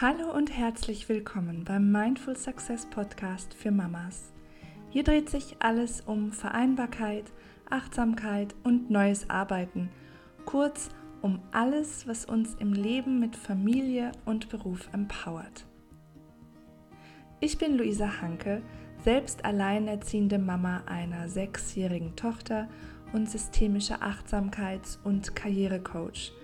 [0.00, 4.32] Hallo und herzlich willkommen beim Mindful Success Podcast für Mamas.
[4.90, 7.24] Hier dreht sich alles um Vereinbarkeit,
[7.68, 9.90] Achtsamkeit und neues Arbeiten.
[10.44, 10.90] Kurz
[11.20, 15.66] um alles, was uns im Leben mit Familie und Beruf empowert.
[17.40, 18.62] Ich bin Luisa Hanke,
[19.02, 22.68] selbst alleinerziehende Mama einer sechsjährigen Tochter
[23.12, 26.30] und systemischer Achtsamkeits- und Karrierecoach–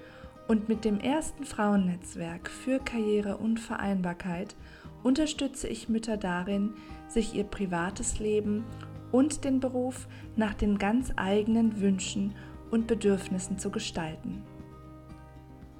[0.48, 4.54] und mit dem ersten Frauennetzwerk für Karriere und Vereinbarkeit
[5.02, 6.74] unterstütze ich Mütter darin,
[7.08, 8.64] sich ihr privates Leben
[9.12, 12.34] und den Beruf nach den ganz eigenen Wünschen
[12.70, 14.42] und Bedürfnissen zu gestalten.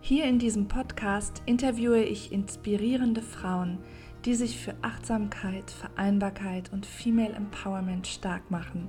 [0.00, 3.78] Hier in diesem Podcast interviewe ich inspirierende Frauen,
[4.24, 8.88] die sich für Achtsamkeit, Vereinbarkeit und Female Empowerment stark machen.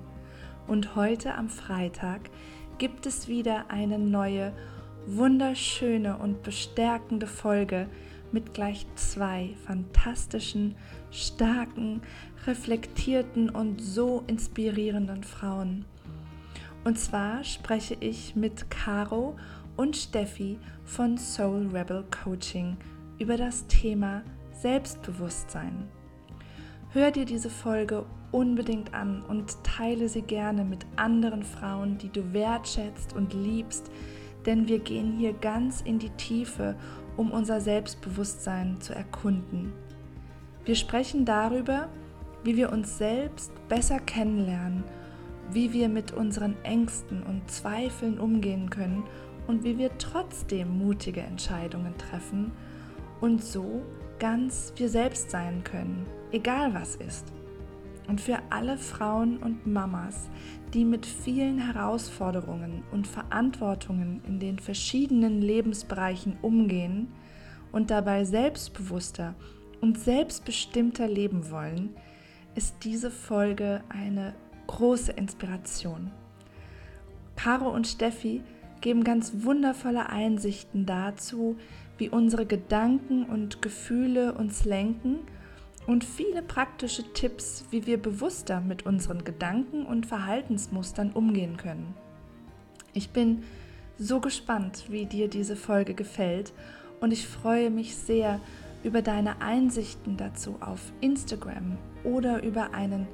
[0.68, 2.30] Und heute am Freitag
[2.78, 4.54] gibt es wieder eine neue
[5.08, 7.88] wunderschöne und bestärkende Folge
[8.32, 10.76] mit gleich zwei fantastischen,
[11.12, 12.02] starken,
[12.46, 15.86] reflektierten und so inspirierenden Frauen.
[16.84, 19.36] Und zwar spreche ich mit Caro
[19.78, 22.78] und Steffi von Soul Rebel Coaching
[23.18, 25.88] über das Thema Selbstbewusstsein.
[26.92, 32.34] Hör dir diese Folge unbedingt an und teile sie gerne mit anderen Frauen, die du
[32.34, 33.90] wertschätzt und liebst,
[34.46, 36.76] denn wir gehen hier ganz in die Tiefe,
[37.18, 39.74] um unser Selbstbewusstsein zu erkunden.
[40.66, 41.90] Wir sprechen darüber,
[42.44, 44.84] wie wir uns selbst besser kennenlernen,
[45.52, 49.04] wie wir mit unseren Ängsten und Zweifeln umgehen können
[49.48, 52.52] und wie wir trotzdem mutige Entscheidungen treffen
[53.22, 53.84] und so
[54.20, 57.32] ganz wir selbst sein können, egal was ist.
[58.08, 60.30] Und für alle Frauen und Mamas,
[60.74, 67.08] die mit vielen Herausforderungen und Verantwortungen in den verschiedenen Lebensbereichen umgehen
[67.72, 69.36] und dabei selbstbewusster
[69.82, 71.96] und selbstbestimmter leben wollen,
[72.56, 74.34] ist diese Folge eine
[74.68, 76.12] große Inspiration.
[77.36, 78.42] Caro und Steffi
[78.82, 81.58] geben ganz wundervolle Einsichten dazu,
[81.98, 85.20] wie unsere Gedanken und Gefühle uns lenken
[85.88, 91.94] und viele praktische Tipps, wie wir bewusster mit unseren Gedanken und Verhaltensmustern umgehen können.
[92.94, 93.44] Ich bin
[93.98, 96.54] so gespannt, wie dir diese Folge gefällt
[97.02, 98.40] und ich freue mich sehr
[98.84, 103.08] über deine Einsichten dazu auf Instagram oder über einen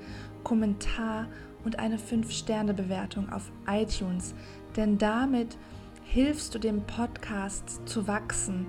[0.43, 1.27] Kommentar
[1.63, 4.33] und eine 5-Sterne-Bewertung auf iTunes,
[4.75, 5.57] denn damit
[6.03, 8.65] hilfst du dem Podcast zu wachsen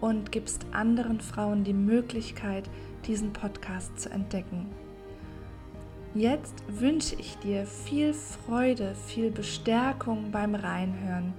[0.00, 2.70] und gibst anderen Frauen die Möglichkeit,
[3.08, 4.66] diesen Podcast zu entdecken.
[6.14, 11.32] Jetzt wünsche ich dir viel Freude, viel Bestärkung beim Reinhören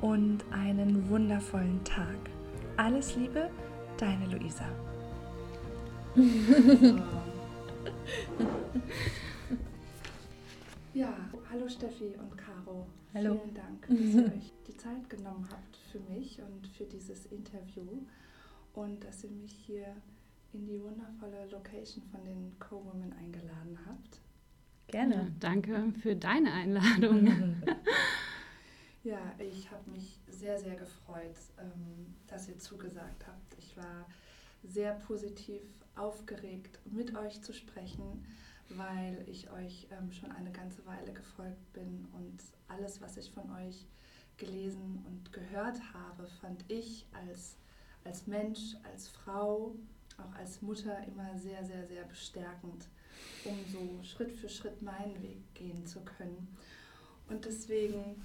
[0.00, 2.16] und einen wundervollen Tag.
[2.76, 3.50] Alles Liebe,
[3.96, 4.64] deine Luisa.
[10.94, 11.12] ja,
[11.50, 12.86] hallo Steffi und Caro.
[13.12, 13.40] Hallo.
[13.42, 18.02] Vielen Dank, dass ihr euch die Zeit genommen habt für mich und für dieses Interview
[18.74, 19.96] und dass ihr mich hier
[20.52, 24.20] in die wundervolle Location von den Co-Women eingeladen habt.
[24.88, 25.14] Gerne.
[25.14, 27.26] Ja, danke für deine Einladung.
[29.04, 33.58] ja, ich habe mich sehr, sehr gefreut, ähm, dass ihr zugesagt habt.
[33.58, 34.06] Ich war
[34.64, 35.62] sehr positiv
[35.94, 38.24] aufgeregt, mit euch zu sprechen,
[38.70, 43.50] weil ich euch ähm, schon eine ganze Weile gefolgt bin und alles, was ich von
[43.50, 43.86] euch
[44.38, 47.56] gelesen und gehört habe, fand ich als,
[48.04, 49.74] als Mensch, als Frau,
[50.18, 52.88] auch als Mutter immer sehr, sehr, sehr bestärkend,
[53.44, 56.48] um so Schritt für Schritt meinen Weg gehen zu können.
[57.28, 58.22] Und deswegen,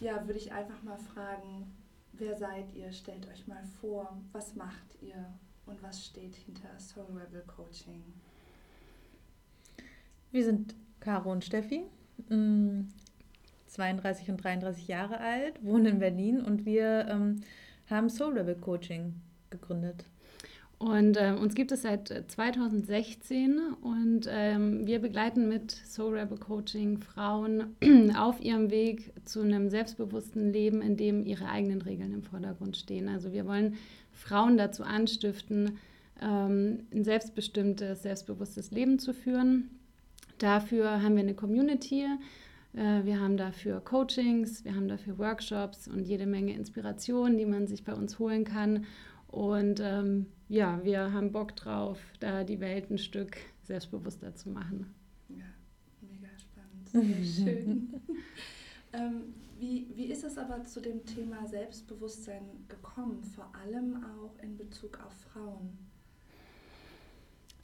[0.00, 1.72] ja, würde ich einfach mal fragen,
[2.12, 2.92] wer seid ihr?
[2.92, 5.32] Stellt euch mal vor, was macht ihr
[5.66, 8.02] und was steht hinter Soul Rebel Coaching?
[10.30, 11.84] Wir sind Caro und Steffi,
[12.28, 17.42] 32 mm, und 33 Jahre alt, wohnen in Berlin und wir ähm,
[17.88, 19.20] haben Soul Rebel Coaching
[19.50, 20.06] gegründet.
[20.78, 26.38] Und äh, uns gibt es seit 2016 äh, und ähm, wir begleiten mit Soul Rebel
[26.38, 27.76] Coaching Frauen
[28.16, 33.08] auf ihrem Weg zu einem selbstbewussten Leben, in dem ihre eigenen Regeln im Vordergrund stehen.
[33.08, 33.76] Also wir wollen
[34.12, 35.78] Frauen dazu anstiften,
[36.20, 39.70] ähm, ein selbstbestimmtes, selbstbewusstes Leben zu führen.
[40.38, 42.06] Dafür haben wir eine Community.
[42.74, 47.66] Äh, wir haben dafür Coachings, wir haben dafür Workshops und jede Menge Inspiration, die man
[47.66, 48.86] sich bei uns holen kann.
[49.34, 54.94] Und ähm, ja, wir haben Bock drauf, da die Welt ein Stück selbstbewusster zu machen.
[55.28, 55.44] Ja,
[56.02, 57.24] mega spannend.
[57.24, 57.94] Sehr schön.
[58.92, 64.56] ähm, Wie, wie ist es aber zu dem Thema Selbstbewusstsein gekommen, vor allem auch in
[64.56, 65.78] Bezug auf Frauen?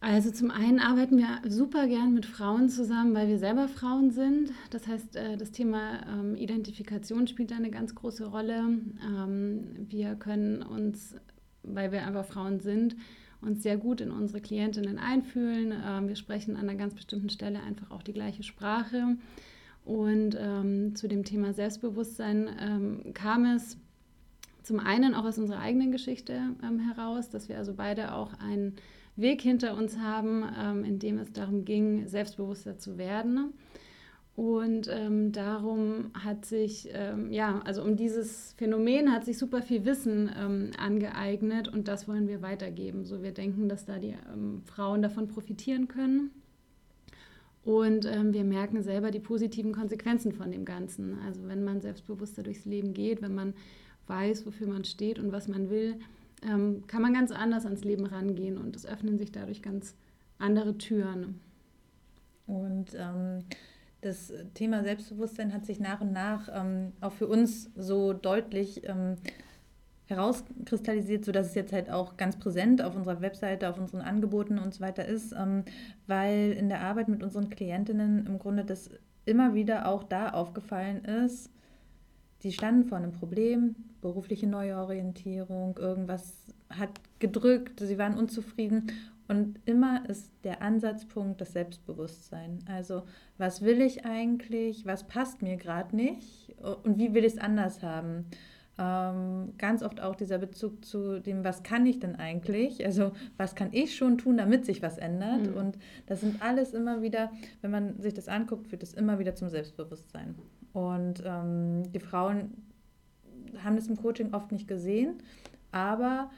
[0.02, 4.50] Also zum einen arbeiten wir super gern mit Frauen zusammen, weil wir selber Frauen sind.
[4.70, 8.80] Das heißt, äh, das Thema ähm, Identifikation spielt da eine ganz große Rolle.
[9.06, 11.16] Ähm, wir können uns,
[11.62, 12.96] weil wir einfach Frauen sind,
[13.40, 15.72] uns sehr gut in unsere Klientinnen einfühlen.
[15.84, 19.16] Ähm, wir sprechen an einer ganz bestimmten Stelle einfach auch die gleiche Sprache.
[19.84, 23.78] Und ähm, zu dem Thema Selbstbewusstsein ähm, kam es
[24.62, 28.76] zum einen auch aus unserer eigenen Geschichte ähm, heraus, dass wir also beide auch einen
[29.16, 33.54] Weg hinter uns haben, ähm, in dem es darum ging, selbstbewusster zu werden.
[34.40, 39.84] Und ähm, darum hat sich, ähm, ja, also um dieses Phänomen hat sich super viel
[39.84, 43.04] Wissen ähm, angeeignet und das wollen wir weitergeben.
[43.04, 46.30] So, wir denken, dass da die ähm, Frauen davon profitieren können.
[47.66, 51.18] Und ähm, wir merken selber die positiven Konsequenzen von dem Ganzen.
[51.26, 53.52] Also wenn man selbstbewusster durchs Leben geht, wenn man
[54.06, 55.96] weiß, wofür man steht und was man will,
[56.48, 59.94] ähm, kann man ganz anders ans Leben rangehen und es öffnen sich dadurch ganz
[60.38, 61.40] andere Türen.
[62.46, 62.96] Und
[64.00, 69.16] das Thema Selbstbewusstsein hat sich nach und nach ähm, auch für uns so deutlich ähm,
[70.06, 74.74] herauskristallisiert, sodass es jetzt halt auch ganz präsent auf unserer Webseite, auf unseren Angeboten und
[74.74, 75.64] so weiter ist, ähm,
[76.06, 78.90] weil in der Arbeit mit unseren Klientinnen im Grunde das
[79.24, 81.50] immer wieder auch da aufgefallen ist,
[82.40, 86.34] sie standen vor einem Problem, berufliche Neuorientierung, irgendwas
[86.70, 88.90] hat gedrückt, sie waren unzufrieden
[89.30, 92.64] und immer ist der Ansatzpunkt das Selbstbewusstsein.
[92.66, 93.04] Also
[93.38, 97.80] was will ich eigentlich, was passt mir gerade nicht und wie will ich es anders
[97.84, 98.24] haben.
[98.76, 102.84] Ähm, ganz oft auch dieser Bezug zu dem, was kann ich denn eigentlich?
[102.84, 105.46] Also was kann ich schon tun, damit sich was ändert?
[105.46, 105.54] Mhm.
[105.54, 107.30] Und das sind alles immer wieder,
[107.60, 110.34] wenn man sich das anguckt, führt es immer wieder zum Selbstbewusstsein.
[110.72, 112.54] Und ähm, die Frauen
[113.62, 115.22] haben das im Coaching oft nicht gesehen,
[115.70, 116.30] aber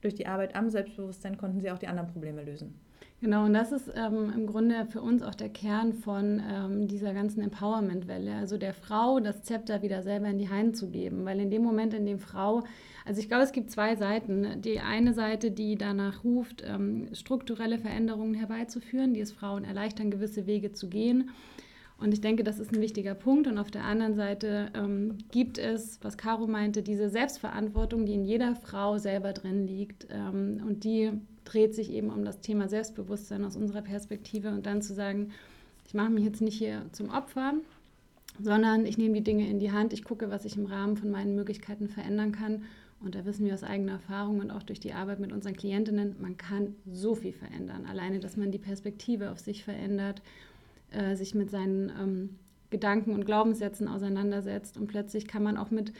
[0.00, 2.74] durch die Arbeit am Selbstbewusstsein konnten sie auch die anderen Probleme lösen.
[3.22, 7.14] Genau, und das ist ähm, im Grunde für uns auch der Kern von ähm, dieser
[7.14, 8.34] ganzen Empowerment-Welle.
[8.34, 11.24] Also der Frau das Zepter wieder selber in die Hand zu geben.
[11.24, 12.64] Weil in dem Moment, in dem Frau,
[13.06, 14.60] also ich glaube, es gibt zwei Seiten.
[14.60, 20.46] Die eine Seite, die danach ruft, ähm, strukturelle Veränderungen herbeizuführen, die es Frauen erleichtern, gewisse
[20.46, 21.30] Wege zu gehen.
[21.98, 23.46] Und ich denke, das ist ein wichtiger Punkt.
[23.46, 28.24] Und auf der anderen Seite ähm, gibt es, was Caro meinte, diese Selbstverantwortung, die in
[28.24, 30.06] jeder Frau selber drin liegt.
[30.10, 31.12] Ähm, und die
[31.44, 34.50] dreht sich eben um das Thema Selbstbewusstsein aus unserer Perspektive.
[34.50, 35.30] Und dann zu sagen,
[35.86, 37.54] ich mache mich jetzt nicht hier zum Opfer,
[38.42, 41.10] sondern ich nehme die Dinge in die Hand, ich gucke, was ich im Rahmen von
[41.10, 42.64] meinen Möglichkeiten verändern kann.
[43.00, 46.16] Und da wissen wir aus eigener Erfahrung und auch durch die Arbeit mit unseren Klientinnen,
[46.20, 47.86] man kann so viel verändern.
[47.86, 50.22] Alleine, dass man die Perspektive auf sich verändert
[50.96, 52.38] äh, sich mit seinen ähm,
[52.70, 54.76] Gedanken und Glaubenssätzen auseinandersetzt.
[54.76, 55.92] Und plötzlich kann man auch mit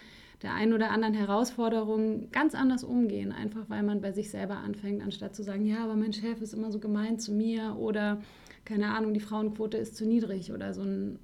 [0.42, 5.02] der einen oder anderen Herausforderung ganz anders umgehen, einfach weil man bei sich selber anfängt,
[5.02, 8.20] anstatt zu sagen, ja, aber mein Chef ist immer so gemein zu mir oder
[8.64, 11.18] keine Ahnung, die Frauenquote ist zu niedrig oder so ein,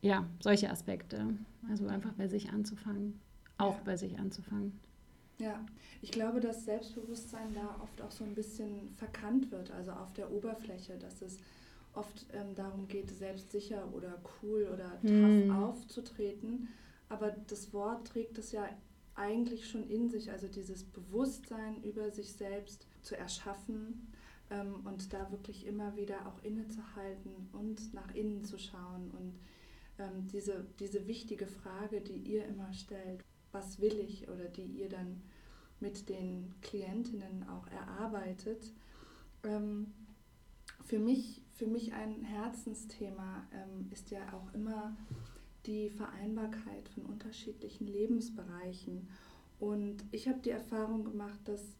[0.00, 1.26] ja, solche Aspekte.
[1.68, 3.20] Also einfach bei sich anzufangen,
[3.58, 3.82] auch ja.
[3.84, 4.72] bei sich anzufangen.
[5.38, 5.64] Ja,
[6.02, 10.30] ich glaube, dass Selbstbewusstsein da oft auch so ein bisschen verkannt wird, also auf der
[10.30, 11.38] Oberfläche, dass es
[11.94, 15.50] oft ähm, darum geht, selbstsicher oder cool oder tough mm.
[15.50, 16.68] aufzutreten.
[17.08, 18.68] Aber das Wort trägt es ja
[19.14, 24.12] eigentlich schon in sich, also dieses Bewusstsein über sich selbst zu erschaffen
[24.50, 29.10] ähm, und da wirklich immer wieder auch innezuhalten und nach innen zu schauen.
[29.10, 29.38] Und
[29.98, 34.88] ähm, diese, diese wichtige Frage, die ihr immer stellt, was will ich oder die ihr
[34.88, 35.22] dann
[35.80, 38.72] mit den Klientinnen auch erarbeitet,
[39.44, 39.92] ähm,
[40.84, 44.96] für mich für mich ein Herzensthema ähm, ist ja auch immer
[45.66, 49.08] die Vereinbarkeit von unterschiedlichen Lebensbereichen.
[49.58, 51.76] Und ich habe die Erfahrung gemacht, dass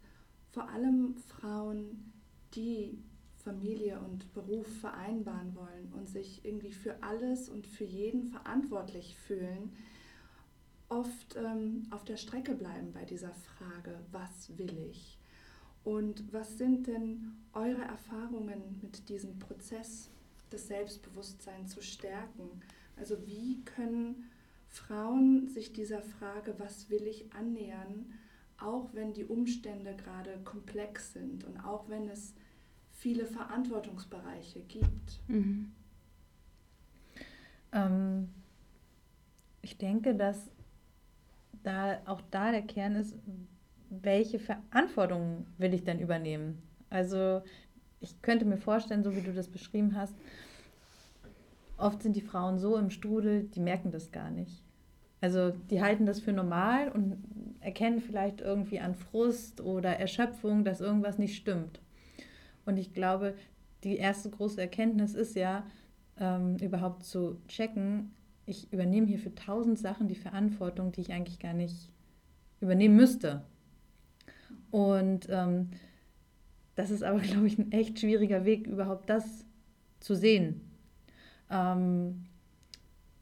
[0.50, 2.12] vor allem Frauen,
[2.54, 2.98] die
[3.36, 9.72] Familie und Beruf vereinbaren wollen und sich irgendwie für alles und für jeden verantwortlich fühlen,
[10.90, 15.19] oft ähm, auf der Strecke bleiben bei dieser Frage, was will ich?
[15.84, 20.10] Und was sind denn eure Erfahrungen mit diesem Prozess
[20.52, 22.62] des Selbstbewusstseins zu stärken?
[22.96, 24.30] Also wie können
[24.68, 28.12] Frauen sich dieser Frage, was will ich annähern,
[28.58, 32.34] auch wenn die Umstände gerade komplex sind und auch wenn es
[32.92, 35.20] viele Verantwortungsbereiche gibt?
[35.28, 35.72] Mhm.
[37.72, 38.28] Ähm,
[39.62, 40.50] ich denke, dass
[41.62, 43.14] da auch da der Kern ist,
[43.90, 46.62] welche Verantwortung will ich denn übernehmen?
[46.88, 47.42] Also
[48.00, 50.14] ich könnte mir vorstellen, so wie du das beschrieben hast,
[51.76, 54.62] oft sind die Frauen so im Strudel, die merken das gar nicht.
[55.20, 57.18] Also die halten das für normal und
[57.60, 61.80] erkennen vielleicht irgendwie an Frust oder Erschöpfung, dass irgendwas nicht stimmt.
[62.64, 63.34] Und ich glaube,
[63.84, 65.64] die erste große Erkenntnis ist ja,
[66.18, 68.12] ähm, überhaupt zu checken,
[68.46, 71.92] ich übernehme hier für tausend Sachen die Verantwortung, die ich eigentlich gar nicht
[72.60, 73.44] übernehmen müsste.
[74.70, 75.70] Und ähm,
[76.74, 79.44] das ist aber, glaube ich, ein echt schwieriger Weg, überhaupt das
[80.00, 80.60] zu sehen.
[81.50, 82.24] Ähm,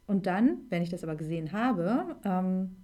[0.07, 2.76] und dann, wenn ich das aber gesehen habe, ähm,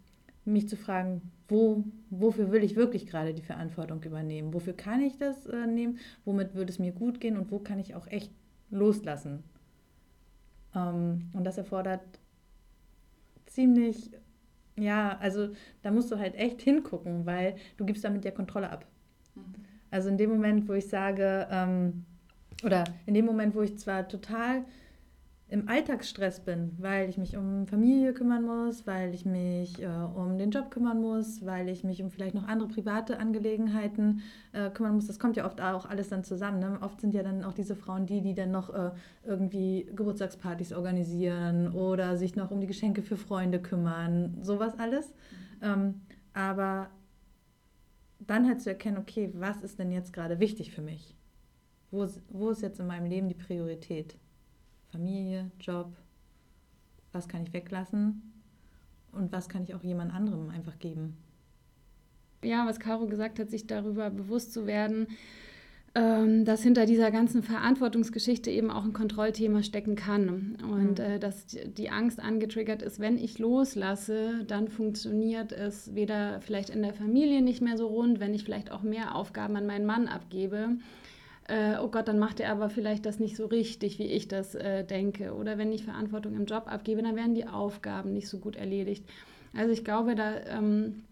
[0.45, 4.53] mich zu fragen, wo, wofür will ich wirklich gerade die Verantwortung übernehmen?
[4.53, 5.99] Wofür kann ich das äh, nehmen?
[6.25, 7.37] Womit würde es mir gut gehen?
[7.37, 8.31] Und wo kann ich auch echt
[8.71, 9.43] loslassen?
[10.75, 12.03] Ähm, und das erfordert
[13.47, 14.11] ziemlich,
[14.77, 15.51] ja, also
[15.83, 18.87] da musst du halt echt hingucken, weil du gibst damit ja Kontrolle ab.
[19.35, 19.43] Mhm.
[19.91, 22.05] Also in dem Moment, wo ich sage, ähm,
[22.65, 24.65] oder in dem Moment, wo ich zwar total
[25.55, 30.37] im Alltagsstress bin, weil ich mich um Familie kümmern muss, weil ich mich äh, um
[30.37, 34.97] den Job kümmern muss, weil ich mich um vielleicht noch andere private Angelegenheiten äh, kümmern
[34.97, 35.07] muss.
[35.07, 36.59] Das kommt ja oft auch alles dann zusammen.
[36.59, 36.79] Ne?
[36.81, 38.91] Oft sind ja dann auch diese Frauen die, die dann noch äh,
[39.23, 45.15] irgendwie Geburtstagspartys organisieren oder sich noch um die Geschenke für Freunde kümmern, sowas alles.
[45.63, 46.01] Ähm,
[46.33, 46.91] aber
[48.19, 51.15] dann halt zu erkennen, okay, was ist denn jetzt gerade wichtig für mich?
[51.93, 54.17] Wo, wo ist jetzt in meinem Leben die Priorität?
[54.95, 55.93] Familie, Job,
[57.11, 58.23] was kann ich weglassen
[59.11, 61.17] und was kann ich auch jemand anderem einfach geben.
[62.45, 65.09] Ja, was Caro gesagt hat, sich darüber bewusst zu werden,
[65.97, 70.59] ähm, dass hinter dieser ganzen Verantwortungsgeschichte eben auch ein Kontrollthema stecken kann.
[70.63, 71.05] Und mhm.
[71.05, 76.83] äh, dass die Angst angetriggert ist, wenn ich loslasse, dann funktioniert es weder vielleicht in
[76.83, 80.07] der Familie nicht mehr so rund, wenn ich vielleicht auch mehr Aufgaben an meinen Mann
[80.07, 80.77] abgebe
[81.49, 84.55] äh, oh Gott, dann macht er aber vielleicht das nicht so richtig, wie ich das
[84.55, 85.35] äh, denke.
[85.35, 89.05] Oder wenn ich Verantwortung im Job abgebe, dann werden die Aufgaben nicht so gut erledigt.
[89.55, 91.05] Also ich glaube, da ähm,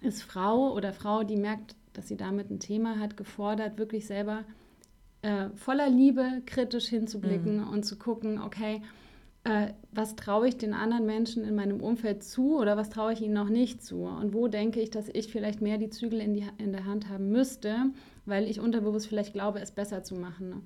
[0.00, 4.44] ist Frau oder Frau, die merkt, dass sie damit ein Thema hat, gefordert, wirklich selber
[5.22, 7.68] äh, voller Liebe kritisch hinzublicken mhm.
[7.68, 8.82] und zu gucken, okay,
[9.44, 13.22] äh, was traue ich den anderen Menschen in meinem Umfeld zu oder was traue ich
[13.22, 14.04] ihnen noch nicht zu?
[14.04, 17.08] Und wo denke ich, dass ich vielleicht mehr die Zügel in, die, in der Hand
[17.08, 17.86] haben müsste,
[18.30, 20.48] weil ich unterbewusst vielleicht glaube, es besser zu machen.
[20.48, 20.62] Ne?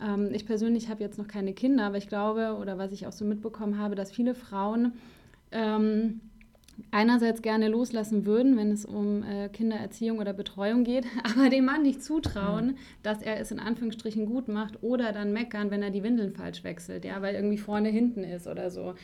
[0.00, 3.12] Ähm, ich persönlich habe jetzt noch keine Kinder, aber ich glaube, oder was ich auch
[3.12, 4.94] so mitbekommen habe, dass viele Frauen
[5.52, 6.20] ähm,
[6.90, 11.82] einerseits gerne loslassen würden, wenn es um äh, Kindererziehung oder Betreuung geht, aber dem Mann
[11.82, 12.76] nicht zutrauen, mhm.
[13.02, 16.64] dass er es in Anführungsstrichen gut macht oder dann meckern, wenn er die Windeln falsch
[16.64, 18.94] wechselt, ja, weil irgendwie vorne hinten ist oder so.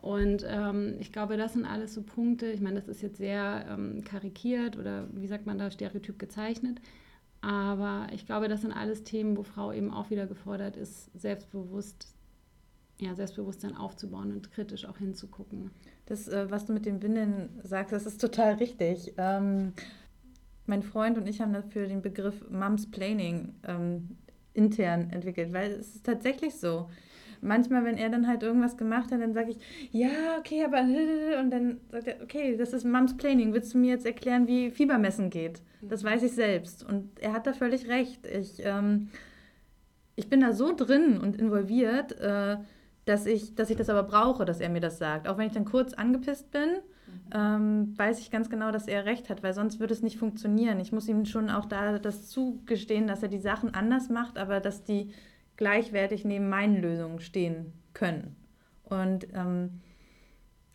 [0.00, 2.46] Und ähm, ich glaube, das sind alles so Punkte.
[2.46, 6.80] Ich meine, das ist jetzt sehr ähm, karikiert oder wie sagt man da, stereotyp gezeichnet.
[7.40, 12.12] Aber ich glaube, das sind alles Themen, wo Frau eben auch wieder gefordert ist, selbstbewusst,
[12.98, 15.70] ja, Selbstbewusstsein aufzubauen und kritisch auch hinzugucken.
[16.06, 19.12] Das, äh, was du mit den Windeln sagst, das ist total richtig.
[19.18, 19.74] Ähm,
[20.66, 24.16] mein Freund und ich haben dafür den Begriff Mums Planning ähm,
[24.54, 26.88] intern entwickelt, weil es ist tatsächlich so
[27.40, 29.58] manchmal, wenn er dann halt irgendwas gemacht hat, dann sage ich,
[29.90, 30.80] ja, okay, aber
[31.40, 33.52] und dann sagt er, okay, das ist Mums Planning.
[33.52, 35.62] Willst du mir jetzt erklären, wie Fiebermessen geht?
[35.82, 36.84] Das weiß ich selbst.
[36.84, 38.26] Und er hat da völlig recht.
[38.26, 39.08] Ich, ähm,
[40.16, 42.56] ich bin da so drin und involviert, äh,
[43.04, 45.28] dass, ich, dass ich das aber brauche, dass er mir das sagt.
[45.28, 46.68] Auch wenn ich dann kurz angepisst bin,
[47.34, 50.80] ähm, weiß ich ganz genau, dass er recht hat, weil sonst würde es nicht funktionieren.
[50.80, 54.60] Ich muss ihm schon auch da das zugestehen, dass er die Sachen anders macht, aber
[54.60, 55.12] dass die
[55.56, 58.36] gleichwertig neben meinen Lösungen stehen können.
[58.84, 59.80] Und ähm,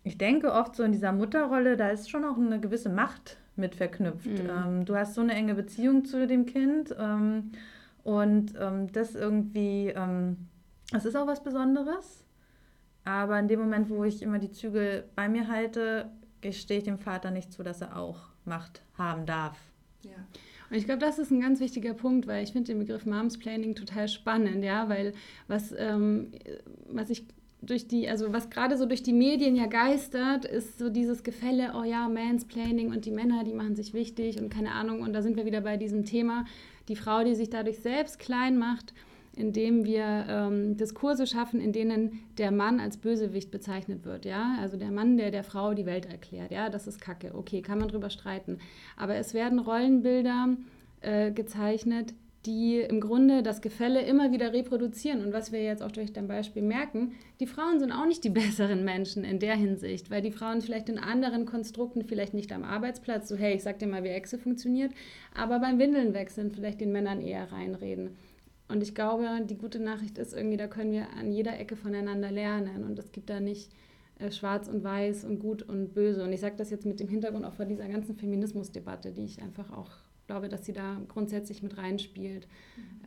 [0.03, 3.75] ich denke oft so in dieser Mutterrolle, da ist schon auch eine gewisse Macht mit
[3.75, 4.25] verknüpft.
[4.25, 4.50] Mhm.
[4.50, 7.51] Ähm, du hast so eine enge Beziehung zu dem Kind ähm,
[8.03, 10.47] und ähm, das irgendwie, ähm,
[10.91, 12.25] das ist auch was Besonderes.
[13.03, 16.11] Aber in dem Moment, wo ich immer die Zügel bei mir halte,
[16.41, 19.57] gestehe ich dem Vater nicht zu, dass er auch Macht haben darf.
[20.03, 20.11] Ja.
[20.72, 23.38] Und ich glaube, das ist ein ganz wichtiger Punkt, weil ich finde den Begriff Moms
[23.38, 25.12] Planning total spannend, ja, weil
[25.50, 26.32] was, ähm,
[26.90, 27.25] was ich
[27.62, 31.74] durch die, also was gerade so durch die Medien ja geistert, ist so dieses Gefälle,
[31.75, 35.01] oh ja, Mansplaining und die Männer, die machen sich wichtig und keine Ahnung.
[35.01, 36.46] Und da sind wir wieder bei diesem Thema,
[36.88, 38.94] die Frau, die sich dadurch selbst klein macht
[39.41, 44.25] indem wir ähm, Diskurse schaffen, in denen der Mann als Bösewicht bezeichnet wird.
[44.25, 44.55] Ja?
[44.62, 46.51] Also der Mann, der der Frau die Welt erklärt.
[46.51, 47.31] Ja, das ist Kacke.
[47.33, 48.60] Okay, kann man drüber streiten.
[48.95, 50.55] Aber es werden Rollenbilder
[51.01, 52.13] äh, gezeichnet,
[52.45, 55.24] die im Grunde das Gefälle immer wieder reproduzieren.
[55.24, 58.29] Und was wir jetzt auch durch dein Beispiel merken, die Frauen sind auch nicht die
[58.41, 62.63] besseren Menschen in der Hinsicht, weil die Frauen vielleicht in anderen Konstrukten, vielleicht nicht am
[62.63, 64.91] Arbeitsplatz, so hey, ich sag dir mal, wie Exe funktioniert,
[65.36, 68.17] aber beim Windeln wechseln vielleicht den Männern eher reinreden.
[68.72, 72.32] Und ich glaube, die gute Nachricht ist irgendwie, da können wir an jeder Ecke voneinander
[72.32, 72.84] lernen.
[72.84, 73.72] Und es gibt da nicht
[74.20, 76.24] äh, schwarz und weiß und gut und böse.
[76.24, 79.42] Und ich sage das jetzt mit dem Hintergrund auch von dieser ganzen Feminismusdebatte, die ich
[79.42, 79.90] einfach auch
[80.28, 82.48] glaube, dass sie da grundsätzlich mit reinspielt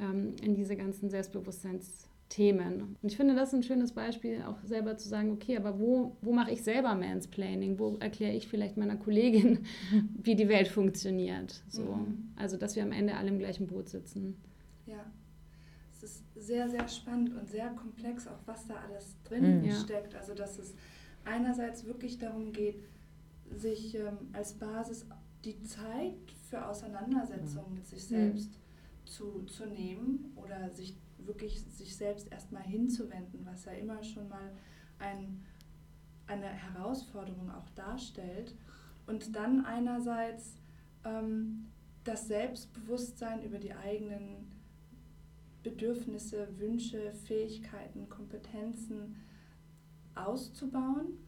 [0.00, 0.04] mhm.
[0.04, 2.82] ähm, in diese ganzen Selbstbewusstseinsthemen.
[2.82, 6.16] Und ich finde, das ist ein schönes Beispiel, auch selber zu sagen, okay, aber wo,
[6.20, 7.78] wo mache ich selber Mansplaining?
[7.78, 9.60] Wo erkläre ich vielleicht meiner Kollegin,
[10.22, 11.62] wie die Welt funktioniert?
[11.68, 11.84] So.
[11.84, 12.32] Mhm.
[12.36, 14.36] Also, dass wir am Ende alle im gleichen Boot sitzen.
[14.86, 15.04] Ja
[16.04, 19.72] ist sehr, sehr spannend und sehr komplex, auch was da alles drin mhm.
[19.72, 20.14] steckt.
[20.14, 20.74] Also dass es
[21.24, 22.84] einerseits wirklich darum geht,
[23.50, 25.06] sich ähm, als Basis
[25.44, 26.14] die Zeit
[26.48, 27.74] für Auseinandersetzungen mhm.
[27.76, 29.06] mit sich selbst mhm.
[29.06, 34.52] zu, zu nehmen oder sich wirklich sich selbst erstmal hinzuwenden, was ja immer schon mal
[34.98, 35.42] ein,
[36.26, 38.54] eine Herausforderung auch darstellt.
[39.06, 40.56] Und dann einerseits
[41.04, 41.66] ähm,
[42.04, 44.53] das Selbstbewusstsein über die eigenen
[45.64, 49.16] Bedürfnisse, Wünsche, Fähigkeiten, Kompetenzen
[50.14, 51.18] auszubauen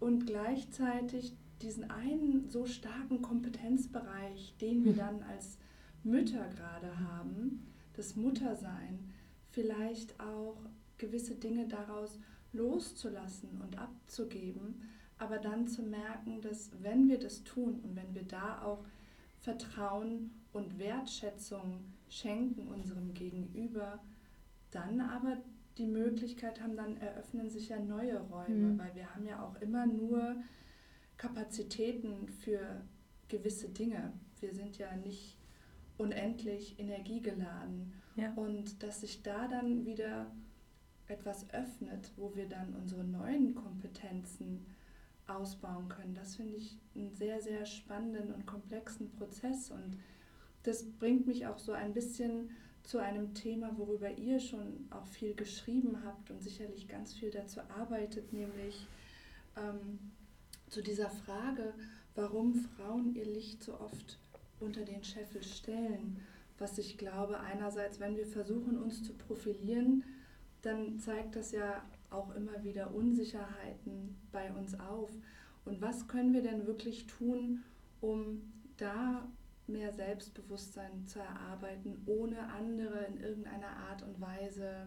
[0.00, 4.98] und gleichzeitig diesen einen so starken Kompetenzbereich, den wir hm.
[4.98, 5.58] dann als
[6.02, 9.12] Mütter gerade haben, das Muttersein,
[9.50, 10.56] vielleicht auch
[10.98, 12.18] gewisse Dinge daraus
[12.52, 14.82] loszulassen und abzugeben,
[15.18, 18.84] aber dann zu merken, dass wenn wir das tun und wenn wir da auch
[19.38, 23.98] Vertrauen und Wertschätzung schenken unserem Gegenüber,
[24.70, 25.38] dann aber
[25.78, 28.78] die Möglichkeit haben, dann eröffnen sich ja neue Räume, mhm.
[28.78, 30.36] weil wir haben ja auch immer nur
[31.16, 32.82] Kapazitäten für
[33.28, 34.12] gewisse Dinge.
[34.40, 35.38] Wir sind ja nicht
[35.96, 37.94] unendlich energiegeladen.
[38.16, 38.34] Ja.
[38.34, 40.30] Und dass sich da dann wieder
[41.06, 44.66] etwas öffnet, wo wir dann unsere neuen Kompetenzen
[45.26, 49.70] ausbauen können, das finde ich einen sehr, sehr spannenden und komplexen Prozess.
[49.70, 49.96] Und
[50.62, 52.50] das bringt mich auch so ein bisschen
[52.82, 57.60] zu einem Thema, worüber ihr schon auch viel geschrieben habt und sicherlich ganz viel dazu
[57.76, 58.86] arbeitet, nämlich
[59.56, 59.98] ähm,
[60.68, 61.74] zu dieser Frage,
[62.14, 64.18] warum Frauen ihr Licht so oft
[64.60, 66.20] unter den Scheffel stellen.
[66.58, 70.04] Was ich glaube, einerseits, wenn wir versuchen, uns zu profilieren,
[70.62, 75.10] dann zeigt das ja auch immer wieder Unsicherheiten bei uns auf.
[75.64, 77.62] Und was können wir denn wirklich tun,
[78.00, 78.42] um
[78.76, 79.28] da
[79.66, 84.86] mehr Selbstbewusstsein zu erarbeiten, ohne andere in irgendeiner Art und Weise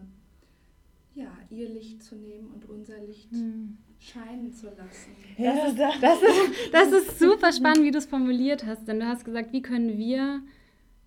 [1.14, 3.78] ja, ihr Licht zu nehmen und unser Licht hm.
[3.98, 5.16] scheinen zu lassen.
[5.38, 9.06] Das, ist, das, ist, das ist super spannend, wie du es formuliert hast, denn du
[9.06, 10.42] hast gesagt, wie können wir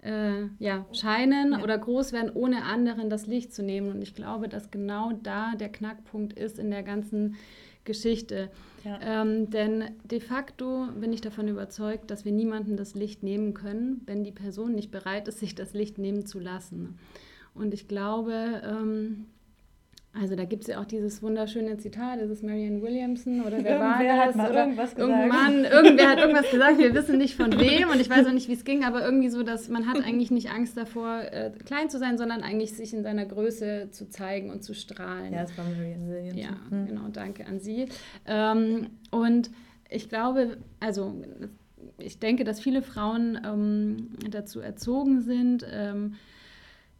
[0.01, 1.63] äh, ja, scheinen ja.
[1.63, 3.91] oder groß werden, ohne anderen das Licht zu nehmen.
[3.91, 7.35] Und ich glaube, dass genau da der Knackpunkt ist in der ganzen
[7.85, 8.49] Geschichte.
[8.83, 8.99] Ja.
[9.01, 14.01] Ähm, denn de facto bin ich davon überzeugt, dass wir niemandem das Licht nehmen können,
[14.05, 16.97] wenn die Person nicht bereit ist, sich das Licht nehmen zu lassen.
[17.53, 19.25] Und ich glaube, ähm,
[20.11, 23.79] also da gibt es ja auch dieses wunderschöne Zitat, das ist Marianne Williamson oder wer
[23.79, 24.29] war das?
[24.29, 25.11] Hat mal oder irgendwas gesagt.
[25.11, 28.47] Irgendwann, irgendwer hat irgendwas gesagt, wir wissen nicht von wem und ich weiß auch nicht,
[28.47, 31.91] wie es ging, aber irgendwie so, dass man hat eigentlich nicht Angst davor, äh, klein
[31.91, 35.31] zu sein, sondern eigentlich sich in seiner Größe zu zeigen und zu strahlen.
[35.31, 36.39] Ja, das war Marianne Williamson.
[36.39, 36.87] Ja, hm.
[36.87, 37.85] genau, danke an Sie.
[38.25, 39.51] Ähm, und
[39.89, 41.21] ich glaube, also
[41.99, 46.15] ich denke, dass viele Frauen ähm, dazu erzogen sind, ähm,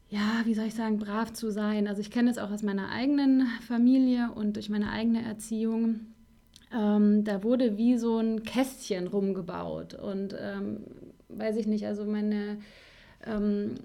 [0.10, 1.88] ja, wie soll ich sagen, brav zu sein.
[1.88, 6.02] Also ich kenne es auch aus meiner eigenen Familie und durch meine eigene Erziehung.
[6.74, 10.84] Ähm, da wurde wie so ein Kästchen rumgebaut und ähm,
[11.30, 12.58] weiß ich nicht, also meine,
[13.26, 13.76] ähm,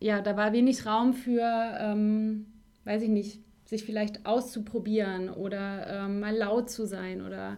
[0.00, 1.42] ja, da war wenig Raum für,
[1.80, 2.46] ähm,
[2.84, 7.56] weiß ich nicht, sich vielleicht auszuprobieren oder ähm, mal laut zu sein oder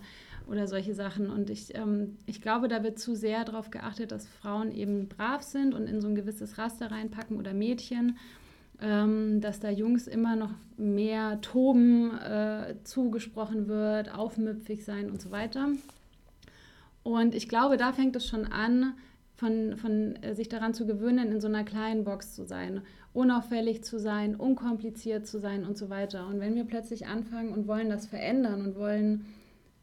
[0.49, 1.31] oder solche Sachen.
[1.31, 5.43] Und ich, ähm, ich glaube, da wird zu sehr darauf geachtet, dass Frauen eben brav
[5.43, 8.19] sind und in so ein gewisses Raster reinpacken oder Mädchen,
[8.81, 15.31] ähm, dass da Jungs immer noch mehr Toben äh, zugesprochen wird, aufmüpfig sein und so
[15.31, 15.69] weiter.
[17.03, 18.95] Und ich glaube, da fängt es schon an,
[19.35, 23.85] von, von äh, sich daran zu gewöhnen, in so einer kleinen Box zu sein, unauffällig
[23.85, 26.27] zu sein, unkompliziert zu sein und so weiter.
[26.27, 29.27] Und wenn wir plötzlich anfangen und wollen das verändern und wollen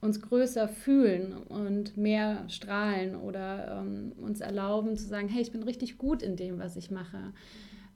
[0.01, 5.63] uns größer fühlen und mehr strahlen oder ähm, uns erlauben zu sagen, hey, ich bin
[5.63, 7.33] richtig gut in dem, was ich mache,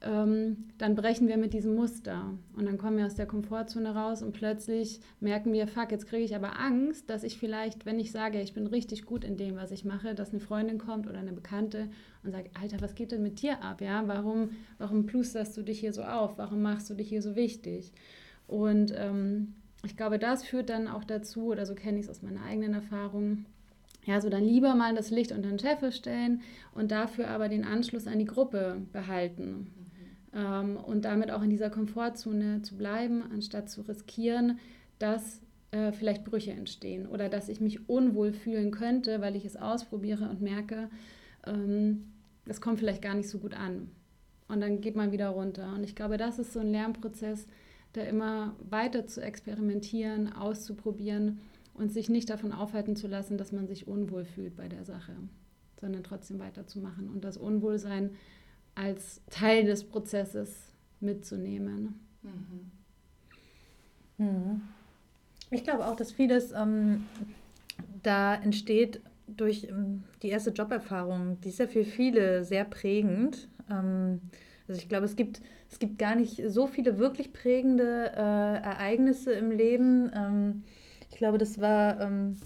[0.02, 4.22] ähm, dann brechen wir mit diesem Muster und dann kommen wir aus der Komfortzone raus
[4.22, 8.12] und plötzlich merken wir, fuck, jetzt kriege ich aber Angst, dass ich vielleicht, wenn ich
[8.12, 11.18] sage, ich bin richtig gut in dem, was ich mache, dass eine Freundin kommt oder
[11.18, 11.88] eine Bekannte
[12.22, 13.80] und sagt, Alter, was geht denn mit dir ab?
[13.80, 16.36] Ja, warum, warum plusterst du dich hier so auf?
[16.36, 17.92] Warum machst du dich hier so wichtig?
[18.46, 19.54] Und ähm,
[19.86, 22.74] ich glaube, das führt dann auch dazu, oder so kenne ich es aus meiner eigenen
[22.74, 23.46] Erfahrung,
[24.04, 26.42] ja, so dann lieber mal das Licht unter den Scheffel stellen
[26.74, 29.72] und dafür aber den Anschluss an die Gruppe behalten.
[30.32, 30.38] Mhm.
[30.38, 34.60] Ähm, und damit auch in dieser Komfortzone zu bleiben, anstatt zu riskieren,
[35.00, 35.40] dass
[35.72, 40.28] äh, vielleicht Brüche entstehen oder dass ich mich unwohl fühlen könnte, weil ich es ausprobiere
[40.28, 40.88] und merke,
[41.44, 42.12] ähm,
[42.44, 43.90] das kommt vielleicht gar nicht so gut an.
[44.48, 45.72] Und dann geht man wieder runter.
[45.74, 47.48] Und ich glaube, das ist so ein Lernprozess,
[47.96, 51.40] der immer weiter zu experimentieren, auszuprobieren
[51.74, 55.14] und sich nicht davon aufhalten zu lassen, dass man sich unwohl fühlt bei der Sache,
[55.80, 58.10] sondern trotzdem weiterzumachen und das Unwohlsein
[58.74, 61.98] als Teil des Prozesses mitzunehmen.
[62.22, 62.70] Mhm.
[64.18, 64.62] Mhm.
[65.50, 67.06] Ich glaube auch, dass vieles ähm,
[68.02, 71.40] da entsteht durch ähm, die erste Joberfahrung.
[71.40, 73.48] Die ist ja für viele sehr prägend.
[73.70, 74.20] Ähm,
[74.68, 79.32] also ich glaube, es gibt, es gibt gar nicht so viele wirklich prägende äh, Ereignisse
[79.32, 80.10] im Leben.
[80.14, 80.64] Ähm,
[81.10, 82.36] ich glaube, das war ähm,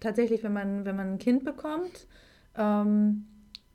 [0.00, 2.06] tatsächlich, wenn man, wenn man ein Kind bekommt,
[2.56, 3.26] ähm,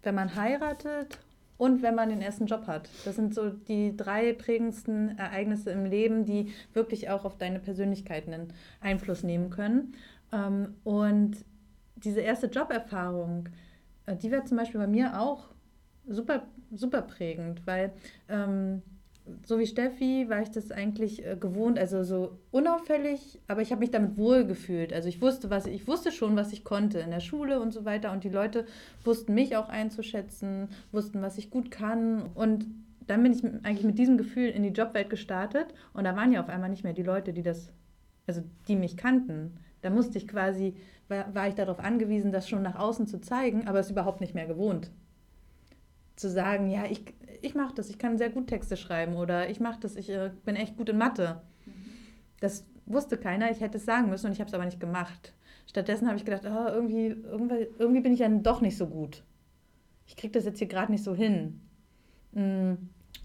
[0.03, 1.19] wenn man heiratet
[1.57, 2.89] und wenn man den ersten Job hat.
[3.03, 8.27] Das sind so die drei prägendsten Ereignisse im Leben, die wirklich auch auf deine Persönlichkeit
[8.27, 9.93] einen Einfluss nehmen können.
[10.31, 11.37] Ähm, und
[11.97, 13.49] diese erste Joberfahrung,
[14.05, 15.49] äh, die war zum Beispiel bei mir auch
[16.07, 17.91] super, super prägend, weil
[18.27, 18.81] ähm,
[19.45, 23.81] so wie Steffi war ich das eigentlich äh, gewohnt, also so unauffällig, aber ich habe
[23.81, 24.93] mich damit wohl gefühlt.
[24.93, 27.85] Also ich wusste, was ich wusste schon, was ich konnte in der Schule und so
[27.85, 28.65] weiter und die Leute
[29.03, 32.65] wussten mich auch einzuschätzen, wussten, was ich gut kann und
[33.07, 36.41] dann bin ich eigentlich mit diesem Gefühl in die Jobwelt gestartet und da waren ja
[36.41, 37.71] auf einmal nicht mehr die Leute, die das,
[38.27, 39.57] also die mich kannten.
[39.81, 40.75] Da musste ich quasi,
[41.07, 44.35] war, war ich darauf angewiesen, das schon nach außen zu zeigen, aber es überhaupt nicht
[44.35, 44.91] mehr gewohnt.
[46.19, 47.01] Zu sagen, ja, ich,
[47.41, 50.31] ich mache das, ich kann sehr gut Texte schreiben oder ich mache das, ich äh,
[50.43, 51.41] bin echt gut in Mathe.
[52.41, 55.33] Das wusste keiner, ich hätte es sagen müssen und ich habe es aber nicht gemacht.
[55.65, 59.23] Stattdessen habe ich gedacht, oh, irgendwie, irgendwie, irgendwie bin ich dann doch nicht so gut.
[60.07, 61.61] Ich kriege das jetzt hier gerade nicht so hin.
[62.33, 62.73] Mm,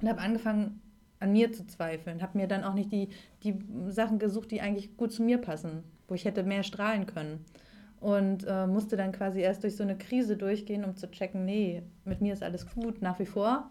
[0.00, 0.80] und habe angefangen,
[1.18, 2.22] an mir zu zweifeln.
[2.22, 3.08] Habe mir dann auch nicht die,
[3.42, 7.44] die Sachen gesucht, die eigentlich gut zu mir passen, wo ich hätte mehr strahlen können.
[8.04, 11.84] Und äh, musste dann quasi erst durch so eine Krise durchgehen, um zu checken, nee,
[12.04, 13.70] mit mir ist alles gut, nach wie vor.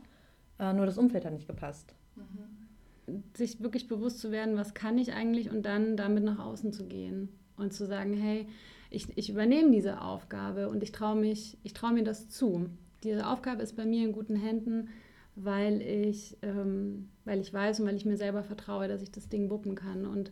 [0.57, 1.93] Äh, nur das Umfeld hat nicht gepasst.
[2.15, 3.21] Mhm.
[3.35, 6.85] Sich wirklich bewusst zu werden, was kann ich eigentlich und dann damit nach außen zu
[6.85, 8.47] gehen und zu sagen, hey,
[8.89, 12.71] ich, ich übernehme diese Aufgabe und ich traue mich, ich traue mir das zu.
[13.03, 14.89] Diese Aufgabe ist bei mir in guten Händen,
[15.35, 19.29] weil ich, ähm, weil ich weiß und weil ich mir selber vertraue, dass ich das
[19.29, 20.07] Ding wuppen kann.
[20.07, 20.31] Und